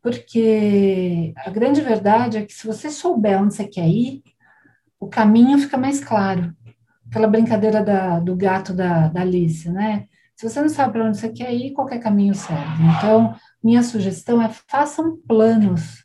Porque 0.01 1.33
a 1.37 1.49
grande 1.49 1.81
verdade 1.81 2.37
é 2.37 2.45
que 2.45 2.53
se 2.53 2.65
você 2.65 2.89
souber 2.89 3.41
onde 3.41 3.53
você 3.53 3.67
quer 3.67 3.87
ir, 3.87 4.23
o 4.99 5.07
caminho 5.07 5.59
fica 5.59 5.77
mais 5.77 6.03
claro. 6.03 6.53
Aquela 7.07 7.27
brincadeira 7.27 7.83
da, 7.83 8.19
do 8.19 8.35
gato 8.35 8.73
da, 8.73 9.07
da 9.09 9.21
Alice, 9.21 9.69
né? 9.69 10.07
Se 10.35 10.49
você 10.49 10.59
não 10.59 10.69
sabe 10.69 10.93
para 10.93 11.05
onde 11.05 11.17
você 11.17 11.29
quer 11.29 11.53
ir, 11.53 11.73
qualquer 11.73 11.99
caminho 11.99 12.33
serve. 12.33 12.83
Então, 12.97 13.35
minha 13.63 13.83
sugestão 13.83 14.41
é 14.41 14.49
façam 14.49 15.17
planos 15.27 16.03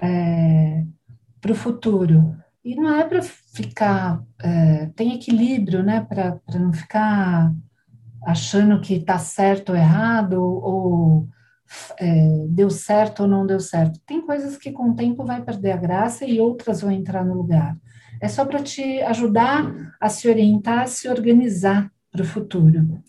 é, 0.00 0.84
para 1.40 1.52
o 1.52 1.54
futuro. 1.54 2.36
E 2.64 2.74
não 2.76 2.94
é 2.94 3.04
para 3.04 3.22
ficar. 3.22 4.22
É, 4.40 4.86
tem 4.94 5.14
equilíbrio, 5.14 5.82
né? 5.82 6.00
Para 6.00 6.40
não 6.54 6.72
ficar 6.72 7.52
achando 8.24 8.80
que 8.80 8.94
está 8.94 9.18
certo 9.18 9.70
ou 9.70 9.76
errado, 9.76 10.40
ou 10.40 11.28
é, 11.98 12.46
deu 12.48 12.70
certo 12.70 13.22
ou 13.24 13.28
não 13.28 13.46
deu 13.46 13.60
certo. 13.60 14.00
Tem 14.06 14.20
coisas 14.24 14.56
que 14.56 14.72
com 14.72 14.90
o 14.90 14.96
tempo 14.96 15.24
vai 15.24 15.42
perder 15.42 15.72
a 15.72 15.76
graça 15.76 16.24
e 16.24 16.40
outras 16.40 16.80
vão 16.82 16.90
entrar 16.90 17.24
no 17.24 17.34
lugar. 17.34 17.76
É 18.20 18.28
só 18.28 18.44
para 18.44 18.62
te 18.62 19.02
ajudar 19.02 19.94
a 20.00 20.08
se 20.08 20.28
orientar, 20.28 20.80
a 20.80 20.86
se 20.86 21.08
organizar 21.08 21.90
para 22.10 22.22
o 22.22 22.26
futuro. 22.26 23.02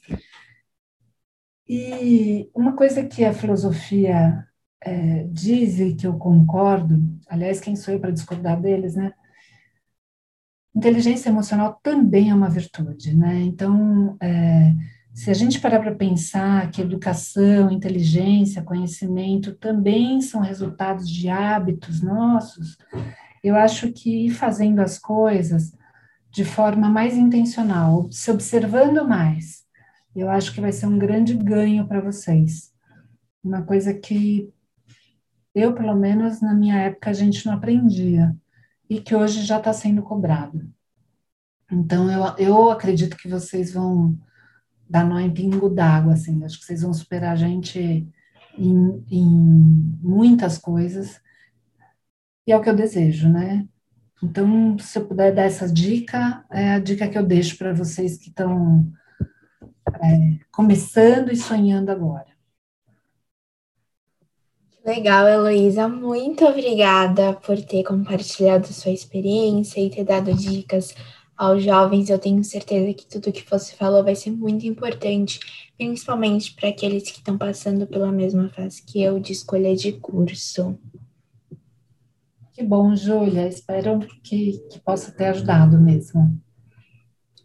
E 1.67 2.49
uma 2.53 2.75
coisa 2.75 3.05
que 3.05 3.23
a 3.23 3.33
filosofia 3.33 4.45
é, 4.81 5.23
diz 5.25 5.79
e 5.79 5.95
que 5.95 6.07
eu 6.07 6.17
concordo, 6.17 6.99
aliás, 7.27 7.59
quem 7.59 7.75
sou 7.75 7.93
eu 7.93 7.99
para 7.99 8.11
discordar 8.11 8.59
deles, 8.59 8.95
né? 8.95 9.13
Inteligência 10.75 11.29
emocional 11.29 11.79
também 11.83 12.31
é 12.31 12.35
uma 12.35 12.49
virtude, 12.49 13.15
né? 13.15 13.41
Então, 13.41 14.17
é, 14.19 14.73
se 15.13 15.29
a 15.29 15.33
gente 15.33 15.59
parar 15.59 15.79
para 15.79 15.93
pensar 15.93 16.71
que 16.71 16.81
educação, 16.81 17.69
inteligência, 17.69 18.63
conhecimento 18.63 19.53
também 19.53 20.21
são 20.21 20.41
resultados 20.41 21.07
de 21.07 21.29
hábitos 21.29 22.01
nossos, 22.01 22.77
eu 23.43 23.55
acho 23.55 23.91
que 23.91 24.25
ir 24.25 24.31
fazendo 24.31 24.79
as 24.79 24.97
coisas 24.97 25.71
de 26.31 26.43
forma 26.43 26.89
mais 26.89 27.15
intencional, 27.15 28.11
se 28.11 28.31
observando 28.31 29.07
mais, 29.07 29.63
eu 30.15 30.29
acho 30.29 30.51
que 30.51 30.61
vai 30.61 30.71
ser 30.71 30.87
um 30.87 30.97
grande 30.97 31.35
ganho 31.35 31.87
para 31.87 32.01
vocês. 32.01 32.71
Uma 33.43 33.61
coisa 33.61 33.93
que 33.93 34.51
eu, 35.53 35.73
pelo 35.73 35.95
menos, 35.95 36.41
na 36.41 36.55
minha 36.55 36.77
época, 36.77 37.11
a 37.11 37.13
gente 37.13 37.45
não 37.45 37.53
aprendia 37.53 38.35
e 38.89 39.01
que 39.01 39.15
hoje 39.15 39.43
já 39.43 39.57
está 39.57 39.73
sendo 39.73 40.01
cobrado. 40.01 40.69
Então, 41.71 42.11
eu, 42.11 42.35
eu 42.37 42.69
acredito 42.69 43.17
que 43.17 43.27
vocês 43.27 43.73
vão 43.73 44.17
dar 44.89 45.05
nó 45.05 45.19
em 45.19 45.33
pingo 45.33 45.69
d'água, 45.69 46.13
assim, 46.13 46.43
acho 46.43 46.59
que 46.59 46.65
vocês 46.65 46.81
vão 46.81 46.93
superar 46.93 47.33
a 47.33 47.35
gente 47.35 48.07
em, 48.57 49.05
em 49.09 49.25
muitas 50.01 50.57
coisas, 50.57 51.21
e 52.45 52.51
é 52.51 52.57
o 52.57 52.61
que 52.61 52.69
eu 52.69 52.75
desejo, 52.75 53.29
né? 53.29 53.67
Então, 54.21 54.77
se 54.77 54.97
eu 54.97 55.07
puder 55.07 55.33
dar 55.33 55.43
essa 55.43 55.67
dica, 55.67 56.45
é 56.51 56.71
a 56.71 56.79
dica 56.79 57.07
que 57.07 57.17
eu 57.17 57.25
deixo 57.25 57.57
para 57.57 57.73
vocês 57.73 58.17
que 58.17 58.29
estão 58.29 58.91
é, 60.01 60.39
começando 60.51 61.31
e 61.31 61.35
sonhando 61.35 61.89
agora. 61.89 62.32
Legal, 64.85 65.29
Heloísa. 65.29 65.87
Muito 65.87 66.43
obrigada 66.43 67.33
por 67.35 67.55
ter 67.61 67.83
compartilhado 67.83 68.67
sua 68.67 68.91
experiência 68.91 69.79
e 69.79 69.89
ter 69.89 70.03
dado 70.03 70.33
dicas 70.33 70.93
aos 71.37 71.63
jovens. 71.63 72.09
Eu 72.09 72.19
tenho 72.19 72.43
certeza 72.43 72.93
que 72.93 73.05
tudo 73.05 73.31
que 73.31 73.49
você 73.49 73.73
falou 73.77 74.03
vai 74.03 74.13
ser 74.13 74.31
muito 74.31 74.67
importante, 74.67 75.39
principalmente 75.77 76.53
para 76.53 76.67
aqueles 76.67 77.03
que 77.03 77.19
estão 77.19 77.37
passando 77.37 77.87
pela 77.87 78.11
mesma 78.11 78.49
fase 78.49 78.83
que 78.83 79.01
eu 79.01 79.21
de 79.21 79.31
escolha 79.31 79.73
de 79.73 79.93
curso. 79.93 80.77
Que 82.51 82.61
bom, 82.61 82.93
Júlia. 82.93 83.47
Espero 83.47 83.99
que, 84.21 84.59
que 84.69 84.81
possa 84.81 85.13
ter 85.13 85.27
ajudado 85.27 85.79
mesmo. 85.79 86.37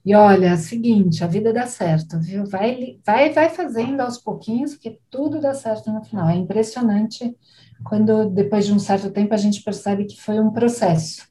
E 0.04 0.14
olha, 0.14 0.48
é 0.48 0.56
seguinte, 0.56 1.22
a 1.22 1.26
vida 1.26 1.52
dá 1.52 1.66
certo, 1.66 2.18
viu? 2.18 2.46
Vai, 2.46 2.98
vai, 3.04 3.32
vai 3.32 3.50
fazendo 3.50 4.00
aos 4.00 4.18
pouquinhos 4.18 4.74
que 4.74 4.98
tudo 5.10 5.40
dá 5.40 5.52
certo 5.54 5.90
no 5.92 6.02
final. 6.02 6.28
É 6.28 6.36
impressionante 6.36 7.36
quando 7.84 8.30
depois 8.30 8.66
de 8.66 8.72
um 8.72 8.78
certo 8.78 9.10
tempo 9.10 9.34
a 9.34 9.36
gente 9.36 9.62
percebe 9.62 10.04
que 10.04 10.20
foi 10.20 10.40
um 10.40 10.50
processo. 10.50 11.28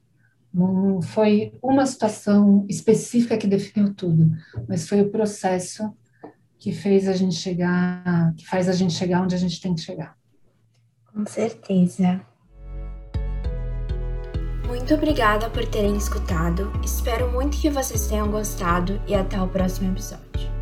Não 0.52 1.02
foi 1.02 1.52
uma 1.62 1.84
situação 1.86 2.64
específica 2.68 3.36
que 3.36 3.46
definiu 3.46 3.92
tudo, 3.94 4.30
mas 4.68 4.88
foi 4.88 5.00
o 5.02 5.10
processo 5.10 5.92
que 6.58 6.72
fez 6.72 7.08
a 7.08 7.12
gente 7.12 7.34
chegar, 7.34 8.34
que 8.36 8.46
faz 8.46 8.68
a 8.68 8.72
gente 8.72 8.92
chegar 8.92 9.22
onde 9.22 9.34
a 9.34 9.38
gente 9.38 9.60
tem 9.60 9.74
que 9.74 9.80
chegar. 9.80 10.16
Com 11.12 11.24
certeza. 11.26 12.20
Muito 14.68 14.92
obrigada 14.92 15.48
por 15.48 15.64
terem 15.66 15.96
escutado. 15.96 16.70
Espero 16.84 17.32
muito 17.32 17.56
que 17.56 17.70
vocês 17.70 18.06
tenham 18.06 18.30
gostado 18.30 19.00
e 19.06 19.14
até 19.14 19.40
o 19.40 19.48
próximo 19.48 19.90
episódio. 19.90 20.57